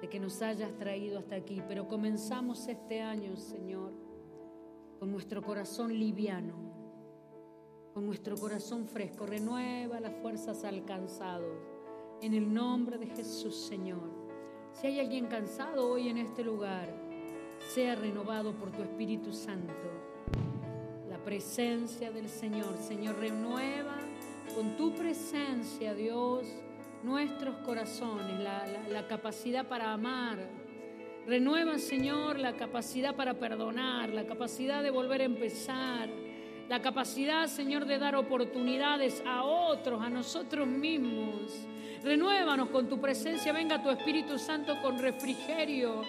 [0.00, 3.92] de que nos hayas traído hasta aquí, pero comenzamos este año, Señor,
[4.98, 6.68] con nuestro corazón liviano
[7.98, 9.26] con nuestro corazón fresco.
[9.26, 11.42] Renueva las fuerzas alcanzadas.
[12.20, 14.08] En el nombre de Jesús, Señor.
[14.72, 16.88] Si hay alguien cansado hoy en este lugar,
[17.74, 19.72] sea renovado por tu Espíritu Santo.
[21.10, 22.76] La presencia del Señor.
[22.78, 23.96] Señor, renueva
[24.54, 26.46] con tu presencia, Dios,
[27.02, 30.38] nuestros corazones, la, la capacidad para amar.
[31.26, 36.08] Renueva, Señor, la capacidad para perdonar, la capacidad de volver a empezar
[36.68, 41.66] la capacidad, Señor, de dar oportunidades a otros, a nosotros mismos.
[42.02, 46.02] Renuévanos con tu presencia, venga tu Espíritu Santo con refrigerio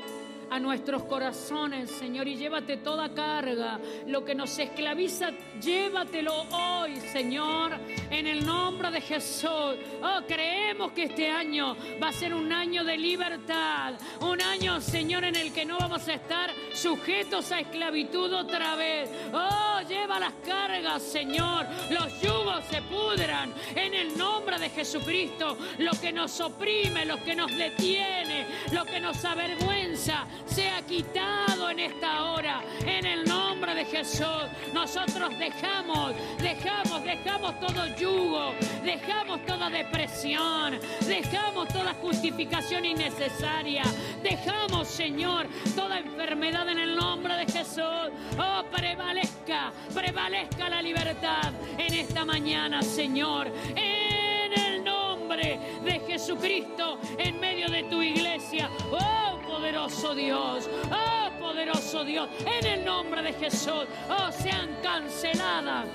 [0.49, 5.31] a nuestros corazones, Señor, y llévate toda carga, lo que nos esclaviza,
[5.61, 7.73] llévatelo hoy, Señor,
[8.09, 9.75] en el nombre de Jesús.
[10.01, 15.23] Oh, creemos que este año va a ser un año de libertad, un año, Señor,
[15.23, 19.09] en el que no vamos a estar sujetos a esclavitud otra vez.
[19.33, 25.91] Oh, lleva las cargas, Señor, los yugos se pudran en el nombre de Jesucristo, lo
[25.91, 32.31] que nos oprime, lo que nos detiene, lo que nos avergüenza, sea quitado en esta
[32.31, 34.25] hora, en el nombre de Jesús.
[34.73, 43.83] Nosotros dejamos, dejamos, dejamos todo yugo, dejamos toda depresión, dejamos toda justificación innecesaria,
[44.23, 48.09] dejamos, Señor, toda enfermedad en el nombre de Jesús.
[48.37, 53.51] Oh, prevalezca, prevalezca la libertad en esta mañana, Señor.
[53.75, 54.98] En el nombre
[55.37, 58.69] de Jesucristo, en medio de tu iglesia.
[58.91, 65.87] Oh, poderoso Dios, oh poderoso Dios, en el nombre de Jesús, oh sean canceladas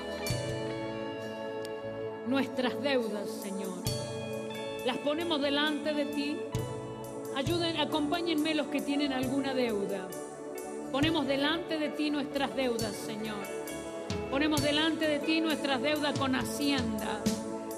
[2.26, 3.74] nuestras deudas, Señor.
[4.86, 6.36] Las ponemos delante de ti.
[7.36, 10.08] Ayuden, acompáñenme los que tienen alguna deuda.
[10.92, 13.44] Ponemos delante de ti nuestras deudas, Señor.
[14.30, 17.20] Ponemos delante de ti nuestras deudas con Hacienda.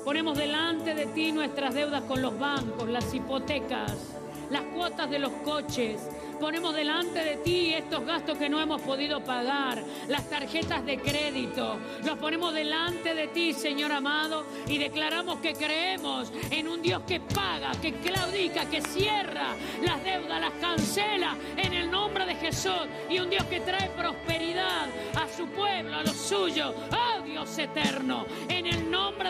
[0.06, 4.16] Ponemos delante de ti nuestras deudas con los bancos, las hipotecas
[4.50, 6.08] las cuotas de los coches.
[6.40, 11.78] Ponemos delante de ti estos gastos que no hemos podido pagar, las tarjetas de crédito.
[12.04, 17.20] Los ponemos delante de ti, Señor amado, y declaramos que creemos en un Dios que
[17.20, 22.86] paga, que claudica, que cierra las deudas, las cancela en el nombre de Jesús.
[23.08, 26.74] Y un Dios que trae prosperidad a su pueblo, a los suyos.
[26.92, 28.75] Oh Dios eterno, en el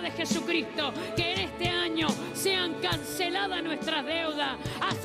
[0.00, 4.56] de Jesucristo, que en este año sean canceladas nuestras deudas.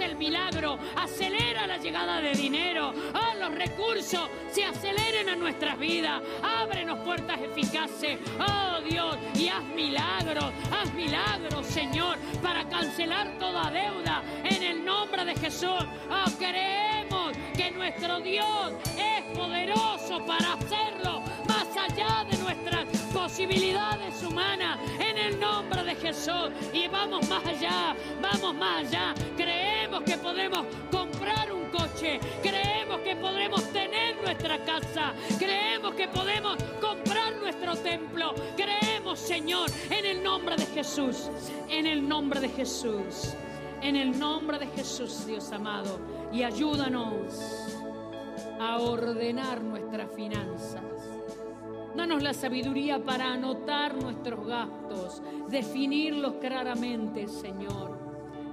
[0.01, 6.23] El milagro, acelera la llegada de dinero, oh, los recursos se aceleren a nuestras vidas,
[6.41, 14.23] ábrenos puertas eficaces, oh Dios, y haz milagros, haz milagros, Señor, para cancelar toda deuda
[14.43, 15.69] en el nombre de Jesús.
[16.09, 24.79] Oh, creemos que nuestro Dios es poderoso para hacerlo más allá de nuestras posibilidades humanas
[24.99, 26.49] en el nombre de Jesús.
[26.73, 29.13] Y vamos más allá, vamos más allá.
[29.35, 36.57] Creemos que podemos comprar un coche, creemos que podremos tener nuestra casa, creemos que podemos
[36.79, 38.33] comprar nuestro templo.
[38.55, 41.29] Creemos, Señor, en el nombre de Jesús,
[41.69, 43.33] en el nombre de Jesús.
[43.81, 45.99] En el nombre de Jesús, Dios amado,
[46.31, 47.75] y ayúdanos
[48.59, 51.00] a ordenar nuestras finanzas
[51.95, 57.97] Danos la sabiduría para anotar nuestros gastos, definirlos claramente, Señor,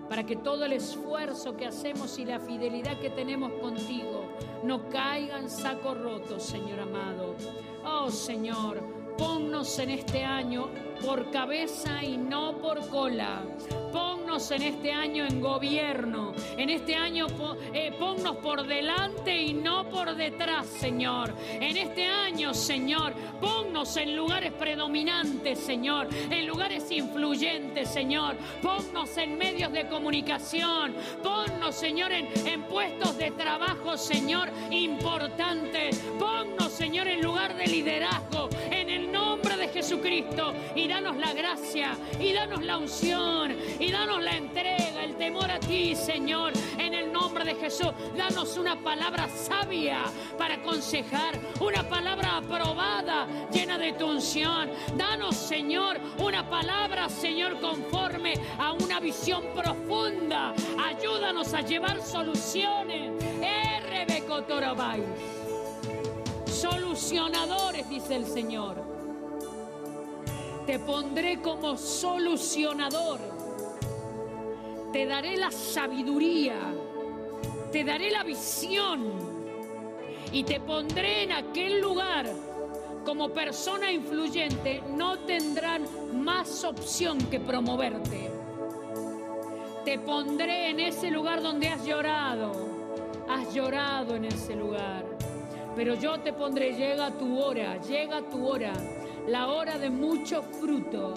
[0.08, 4.28] para que todo el esfuerzo que hacemos y la fidelidad que tenemos contigo
[4.64, 7.36] no caiga en saco roto, Señor amado.
[7.84, 8.80] Oh, Señor,
[9.16, 10.68] ponnos en este año
[11.04, 13.42] por cabeza y no por cola.
[13.92, 16.34] Ponnos en este año en gobierno.
[16.56, 17.26] En este año
[17.72, 21.34] eh, ponnos por delante y no por detrás, Señor.
[21.52, 26.08] En este año, Señor, ponnos en lugares predominantes, Señor.
[26.30, 28.36] En lugares influyentes, Señor.
[28.62, 30.94] Ponnos en medios de comunicación.
[31.22, 32.28] Ponnos, Señor, en,
[32.64, 35.98] puestos de trabajo, Señor, importantes.
[36.18, 38.48] Ponnos, Señor, en lugar de liderazgo.
[38.70, 40.52] En el nombre de Jesucristo.
[40.74, 41.96] Y danos la gracia.
[42.18, 47.12] Y danos la unción y danos la entrega, el temor a ti, Señor, en el
[47.12, 47.92] nombre de Jesús.
[48.16, 50.04] Danos una palabra sabia
[50.36, 54.70] para aconsejar, una palabra aprobada, llena de tu unción.
[54.96, 60.54] Danos, Señor, una palabra, Señor, conforme a una visión profunda.
[60.78, 63.12] Ayúdanos a llevar soluciones.
[66.46, 69.07] Solucionadores, dice el Señor.
[70.68, 73.18] Te pondré como solucionador.
[74.92, 76.56] Te daré la sabiduría,
[77.72, 79.10] te daré la visión
[80.30, 82.26] y te pondré en aquel lugar.
[83.02, 85.86] Como persona influyente, no tendrán
[86.22, 88.30] más opción que promoverte.
[89.86, 92.52] Te pondré en ese lugar donde has llorado,
[93.26, 95.06] has llorado en ese lugar,
[95.74, 98.74] pero yo te pondré, llega tu hora, llega tu hora,
[99.28, 101.14] la hora de mucho fruto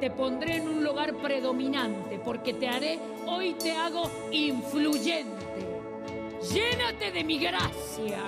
[0.00, 5.80] te pondré en un lugar predominante, porque te haré, hoy te hago influyente.
[6.52, 8.20] Llénate de mi gracia,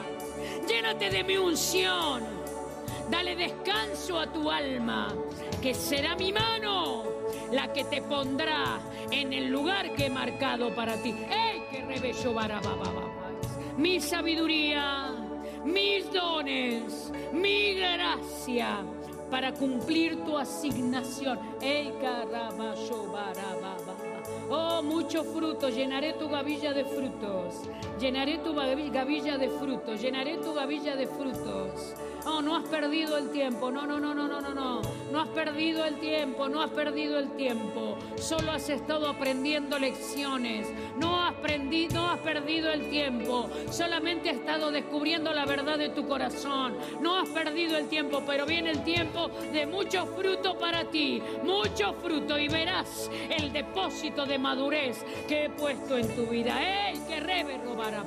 [0.69, 2.23] llénate de mi unción.
[3.11, 5.09] Dale descanso a tu alma,
[5.61, 7.03] que será mi mano
[7.51, 8.79] la que te pondrá
[9.11, 11.11] en el lugar que he marcado para ti.
[11.11, 12.35] ¡Ey, que rebello
[13.77, 15.11] mi sabiduría,
[15.65, 18.85] mis dones, mi gracia
[19.35, 21.41] para cumplir tu asignación.
[24.51, 27.63] Oh, mucho fruto, llenaré tu gavilla de frutos,
[27.99, 31.95] llenaré tu gavilla de frutos, llenaré tu gavilla de frutos.
[32.27, 33.71] Oh, no has perdido el tiempo.
[33.71, 34.81] No, no, no, no, no, no, no.
[35.13, 37.99] No has perdido el tiempo, no has perdido el tiempo.
[38.17, 40.67] Solo has estado aprendiendo lecciones.
[40.97, 41.35] No has,
[41.93, 43.51] no has perdido el tiempo.
[43.71, 46.79] Solamente has estado descubriendo la verdad de tu corazón.
[47.01, 51.23] No has perdido el tiempo, pero viene el tiempo de mucho fruto para ti.
[51.43, 56.91] Mucho fruto y verás el depósito madurez que he puesto en tu vida.
[56.91, 58.05] ¡Ey, que rebe robar a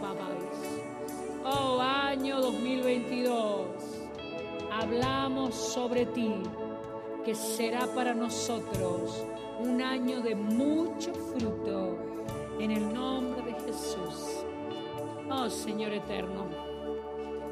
[1.44, 3.68] Oh, año 2022
[4.72, 6.34] hablamos sobre ti,
[7.24, 9.26] que será para nosotros
[9.60, 11.98] un año de mucho fruto,
[12.60, 14.44] en el nombre de Jesús.
[15.30, 16.48] Oh Señor eterno,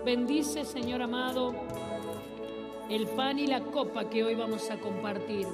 [0.04, 1.54] bendice Señor amado
[2.90, 5.48] el pan y la copa que hoy vamos a compartir.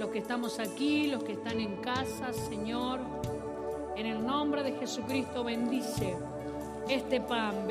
[0.00, 3.00] Los que estamos aquí, los que están en casa, Señor,
[3.96, 6.16] en el nombre de Jesucristo bendice
[6.88, 7.66] este pan.